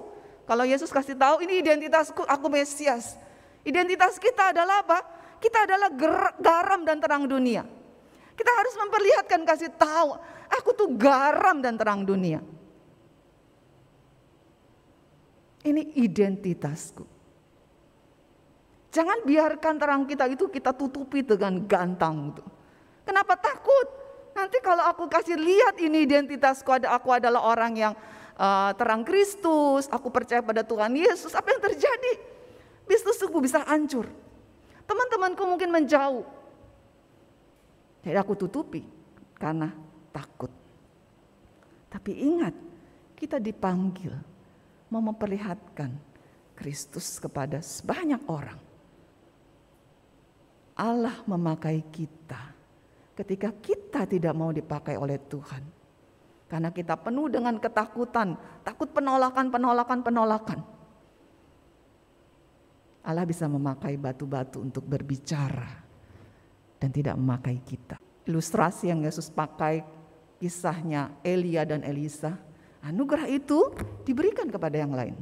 Kalau 0.47 0.65
Yesus 0.67 0.91
kasih 0.91 1.19
tahu 1.19 1.43
ini 1.43 1.63
identitasku, 1.63 2.23
aku 2.27 2.47
Mesias. 2.51 3.19
Identitas 3.63 4.19
kita 4.19 4.55
adalah 4.55 4.83
apa? 4.83 4.99
Kita 5.43 5.67
adalah 5.67 5.91
garam 6.39 6.87
dan 6.87 7.03
terang 7.03 7.27
dunia. 7.27 7.67
Kita 8.33 8.51
harus 8.51 8.75
memperlihatkan 8.79 9.43
kasih 9.45 9.71
tahu, 9.75 10.19
aku 10.51 10.71
tuh 10.75 10.89
garam 10.99 11.63
dan 11.63 11.77
terang 11.77 12.03
dunia. 12.03 12.43
Ini 15.63 15.95
identitasku. 15.95 17.07
Jangan 18.93 19.25
biarkan 19.25 19.75
terang 19.79 20.03
kita 20.05 20.27
itu 20.27 20.51
kita 20.51 20.75
tutupi 20.75 21.23
dengan 21.23 21.65
gantang. 21.65 22.35
Kenapa 23.07 23.39
takut? 23.39 24.02
Nanti 24.33 24.59
kalau 24.65 24.85
aku 24.89 25.09
kasih 25.09 25.37
lihat 25.37 25.77
ini 25.81 26.09
identitasku, 26.09 26.69
ada 26.73 26.97
aku 26.97 27.13
adalah 27.13 27.45
orang 27.45 27.73
yang 27.77 27.95
uh, 28.37 28.73
terang 28.77 29.05
Kristus, 29.05 29.89
aku 29.93 30.09
percaya 30.09 30.41
pada 30.41 30.65
Tuhan 30.65 30.93
Yesus, 30.97 31.37
apa 31.37 31.53
yang 31.53 31.63
terjadi? 31.63 32.13
Bisnisku 32.89 33.39
bisa 33.39 33.63
hancur. 33.65 34.09
Teman-temanku 34.89 35.43
mungkin 35.47 35.71
menjauh. 35.71 36.27
Jadi 38.03 38.19
aku 38.19 38.35
tutupi 38.35 38.83
karena 39.39 39.71
takut. 40.11 40.51
Tapi 41.87 42.13
ingat, 42.19 42.55
kita 43.15 43.39
dipanggil 43.39 44.11
mau 44.91 45.01
memperlihatkan 45.01 45.95
Kristus 46.59 47.17
kepada 47.23 47.63
sebanyak 47.63 48.21
orang. 48.27 48.61
Allah 50.77 51.21
memakai 51.29 51.85
kita 51.93 52.52
ketika 53.13 53.53
kita 53.53 54.09
tidak 54.09 54.35
mau 54.37 54.51
dipakai 54.51 54.97
oleh 54.97 55.21
Tuhan. 55.21 55.63
Karena 56.49 56.69
kita 56.69 57.01
penuh 57.01 57.33
dengan 57.33 57.57
ketakutan, 57.57 58.37
takut 58.61 58.93
penolakan, 58.93 59.49
penolakan, 59.49 59.99
penolakan. 60.05 60.61
Allah 63.03 63.25
bisa 63.25 63.49
memakai 63.49 63.97
batu-batu 63.97 64.61
untuk 64.61 64.85
berbicara 64.85 65.81
dan 66.77 66.93
tidak 66.93 67.17
memakai 67.17 67.57
kita. 67.65 67.97
Ilustrasi 68.29 68.93
yang 68.93 69.03
Yesus 69.03 69.33
pakai 69.33 69.83
kisahnya 70.39 71.17
Elia 71.25 71.67
dan 71.67 71.83
Elisa 71.83 72.37
Anugerah 72.83 73.31
itu 73.31 73.71
diberikan 74.03 74.51
kepada 74.51 74.75
yang 74.75 74.91
lain, 74.91 75.15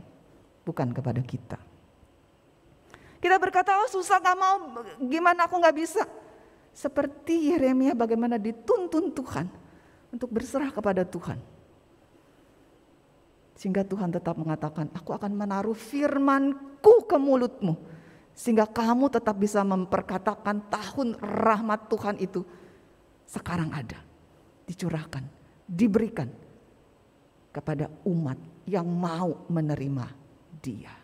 bukan 0.65 0.97
kepada 0.97 1.21
kita. 1.21 1.61
Kita 3.21 3.37
berkata, 3.37 3.77
oh 3.85 3.89
susah 3.93 4.17
gak 4.17 4.33
mau, 4.33 4.81
gimana 4.97 5.45
aku 5.45 5.61
gak 5.61 5.77
bisa. 5.77 6.09
Seperti 6.71 7.51
Yeremia 7.51 7.93
bagaimana 7.93 8.39
dituntun 8.39 9.11
Tuhan 9.13 9.47
untuk 10.15 10.31
berserah 10.31 10.71
kepada 10.71 11.03
Tuhan. 11.07 11.39
Sehingga 13.61 13.85
Tuhan 13.85 14.09
tetap 14.09 14.41
mengatakan, 14.41 14.89
aku 14.97 15.13
akan 15.13 15.37
menaruh 15.37 15.77
firmanku 15.77 17.05
ke 17.05 17.17
mulutmu. 17.21 17.77
Sehingga 18.33 18.65
kamu 18.65 19.13
tetap 19.13 19.37
bisa 19.37 19.61
memperkatakan 19.61 20.73
tahun 20.73 21.21
rahmat 21.21 21.93
Tuhan 21.93 22.17
itu 22.25 22.41
sekarang 23.29 23.69
ada. 23.77 24.01
Dicurahkan, 24.65 25.29
diberikan 25.69 26.33
kepada 27.53 27.91
umat 28.09 28.39
yang 28.65 28.87
mau 28.87 29.45
menerima 29.51 30.07
Dia. 30.63 30.95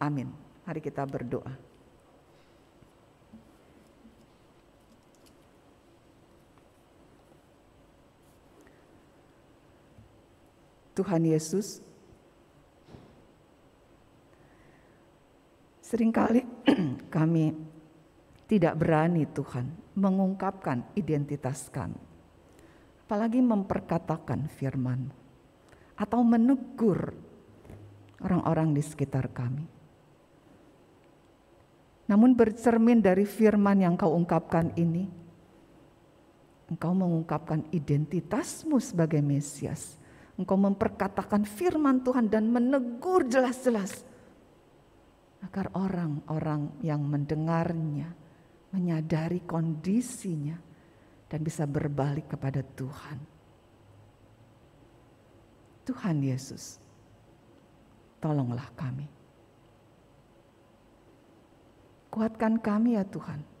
Amin. 0.00 0.32
Mari 0.64 0.80
kita 0.80 1.04
berdoa. 1.04 1.71
Tuhan 11.02 11.26
Yesus, 11.26 11.82
sering 15.82 16.14
kali 16.14 16.46
kami 17.10 17.58
tidak 18.46 18.78
berani 18.78 19.26
Tuhan 19.26 19.66
mengungkapkan 19.98 20.94
identitas 20.94 21.66
kami 21.74 22.12
apalagi 23.12 23.44
memperkatakan 23.44 24.48
firman 24.48 25.12
atau 26.00 26.24
menegur 26.24 27.12
orang-orang 28.24 28.72
di 28.72 28.80
sekitar 28.80 29.28
kami. 29.28 29.68
Namun 32.08 32.32
bercermin 32.32 33.04
dari 33.04 33.28
firman 33.28 33.84
yang 33.84 34.00
kau 34.00 34.16
ungkapkan 34.16 34.72
ini, 34.80 35.12
engkau 36.72 36.96
mengungkapkan 36.96 37.68
identitasmu 37.68 38.80
sebagai 38.80 39.20
Mesias. 39.20 40.00
Engkau 40.42 40.58
memperkatakan 40.58 41.46
firman 41.46 42.02
Tuhan 42.02 42.26
dan 42.26 42.50
menegur 42.50 43.22
jelas-jelas. 43.30 44.02
Agar 45.42 45.70
orang-orang 45.74 46.82
yang 46.82 47.02
mendengarnya 47.02 48.10
menyadari 48.74 49.42
kondisinya 49.46 50.58
dan 51.30 51.46
bisa 51.46 51.62
berbalik 51.62 52.34
kepada 52.34 52.62
Tuhan. 52.62 53.18
Tuhan 55.82 56.22
Yesus, 56.22 56.78
tolonglah 58.22 58.66
kami. 58.74 59.06
Kuatkan 62.10 62.58
kami 62.58 62.98
ya 62.98 63.06
Tuhan. 63.06 63.51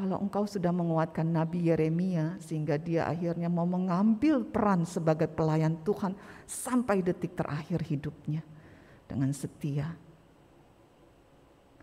Kalau 0.00 0.16
engkau 0.16 0.48
sudah 0.48 0.72
menguatkan 0.72 1.28
Nabi 1.28 1.68
Yeremia 1.68 2.40
sehingga 2.40 2.80
dia 2.80 3.04
akhirnya 3.04 3.52
mau 3.52 3.68
mengambil 3.68 4.40
peran 4.48 4.88
sebagai 4.88 5.28
pelayan 5.28 5.76
Tuhan 5.84 6.16
sampai 6.48 7.04
detik 7.04 7.36
terakhir 7.36 7.84
hidupnya 7.84 8.40
dengan 9.04 9.28
setia. 9.36 9.92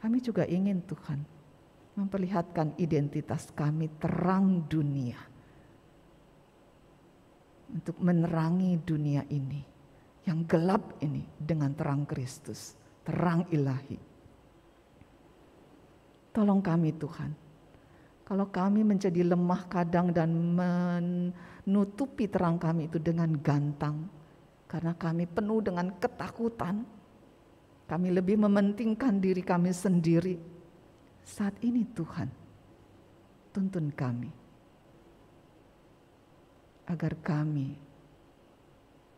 Kami 0.01 0.18
juga 0.18 0.49
ingin 0.49 0.82
Tuhan 0.82 1.22
memperlihatkan 1.93 2.82
identitas 2.82 3.53
kami 3.53 3.86
terang 4.01 4.65
dunia. 4.65 5.22
Untuk 7.70 8.01
menerangi 8.01 8.82
dunia 8.82 9.30
ini 9.30 9.61
yang 10.26 10.41
gelap 10.49 10.97
ini 11.05 11.22
dengan 11.38 11.70
terang 11.78 12.09
Kristus, 12.09 12.74
terang 13.05 13.45
ilahi. 13.53 14.01
Tolong 16.34 16.65
kami 16.65 16.97
Tuhan. 16.97 17.45
Kalau 18.28 18.51
kami 18.51 18.84
menjadi 18.84 19.23
lemah 19.23 19.71
kadang 19.71 20.11
dan 20.11 20.36
menutupi 20.36 22.28
terang 22.28 22.59
kami 22.59 22.91
itu 22.91 22.99
dengan 22.99 23.32
gantang. 23.39 24.03
Karena 24.67 24.91
kami 24.91 25.23
penuh 25.32 25.63
dengan 25.63 25.95
ketakutan. 25.95 26.84
Kami 27.88 28.11
lebih 28.11 28.36
mementingkan 28.36 29.23
diri 29.23 29.39
kami 29.39 29.71
sendiri 29.71 30.36
saat 31.23 31.55
ini 31.63 31.88
Tuhan, 31.91 32.28
tuntun 33.55 33.91
kami 33.95 34.28
agar 36.88 37.15
kami 37.19 37.75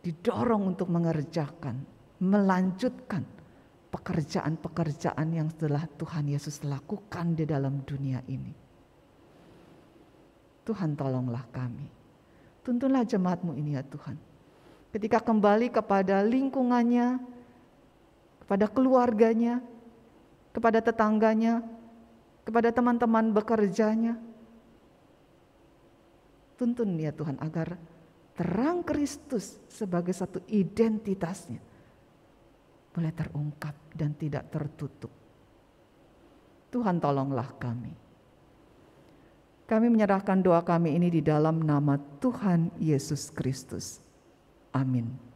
didorong 0.02 0.74
untuk 0.74 0.90
mengerjakan, 0.90 1.82
melanjutkan 2.22 3.26
pekerjaan-pekerjaan 3.94 5.28
yang 5.34 5.50
telah 5.54 5.86
Tuhan 5.98 6.30
Yesus 6.30 6.66
lakukan 6.66 7.38
di 7.38 7.46
dalam 7.46 7.86
dunia 7.86 8.26
ini. 8.26 8.69
Tuhan 10.70 10.94
tolonglah 10.94 11.50
kami. 11.50 11.90
Tuntunlah 12.62 13.02
jemaatmu 13.02 13.58
ini 13.58 13.74
ya 13.74 13.82
Tuhan. 13.82 14.14
Ketika 14.94 15.18
kembali 15.18 15.74
kepada 15.74 16.22
lingkungannya, 16.22 17.18
kepada 18.46 18.70
keluarganya, 18.70 19.66
kepada 20.54 20.78
tetangganya, 20.78 21.66
kepada 22.46 22.70
teman-teman 22.70 23.34
bekerjanya. 23.34 24.14
Tuntun 26.58 26.94
ya 27.02 27.10
Tuhan 27.18 27.42
agar 27.42 27.74
terang 28.38 28.86
Kristus 28.86 29.58
sebagai 29.74 30.14
satu 30.14 30.46
identitasnya 30.46 31.62
boleh 32.94 33.14
terungkap 33.14 33.74
dan 33.96 34.14
tidak 34.14 34.54
tertutup. 34.54 35.10
Tuhan 36.70 37.02
tolonglah 37.02 37.58
kami. 37.58 38.09
Kami 39.70 39.86
menyerahkan 39.86 40.42
doa 40.42 40.66
kami 40.66 40.98
ini 40.98 41.14
di 41.14 41.22
dalam 41.22 41.62
nama 41.62 42.02
Tuhan 42.18 42.74
Yesus 42.82 43.30
Kristus. 43.30 44.02
Amin. 44.74 45.29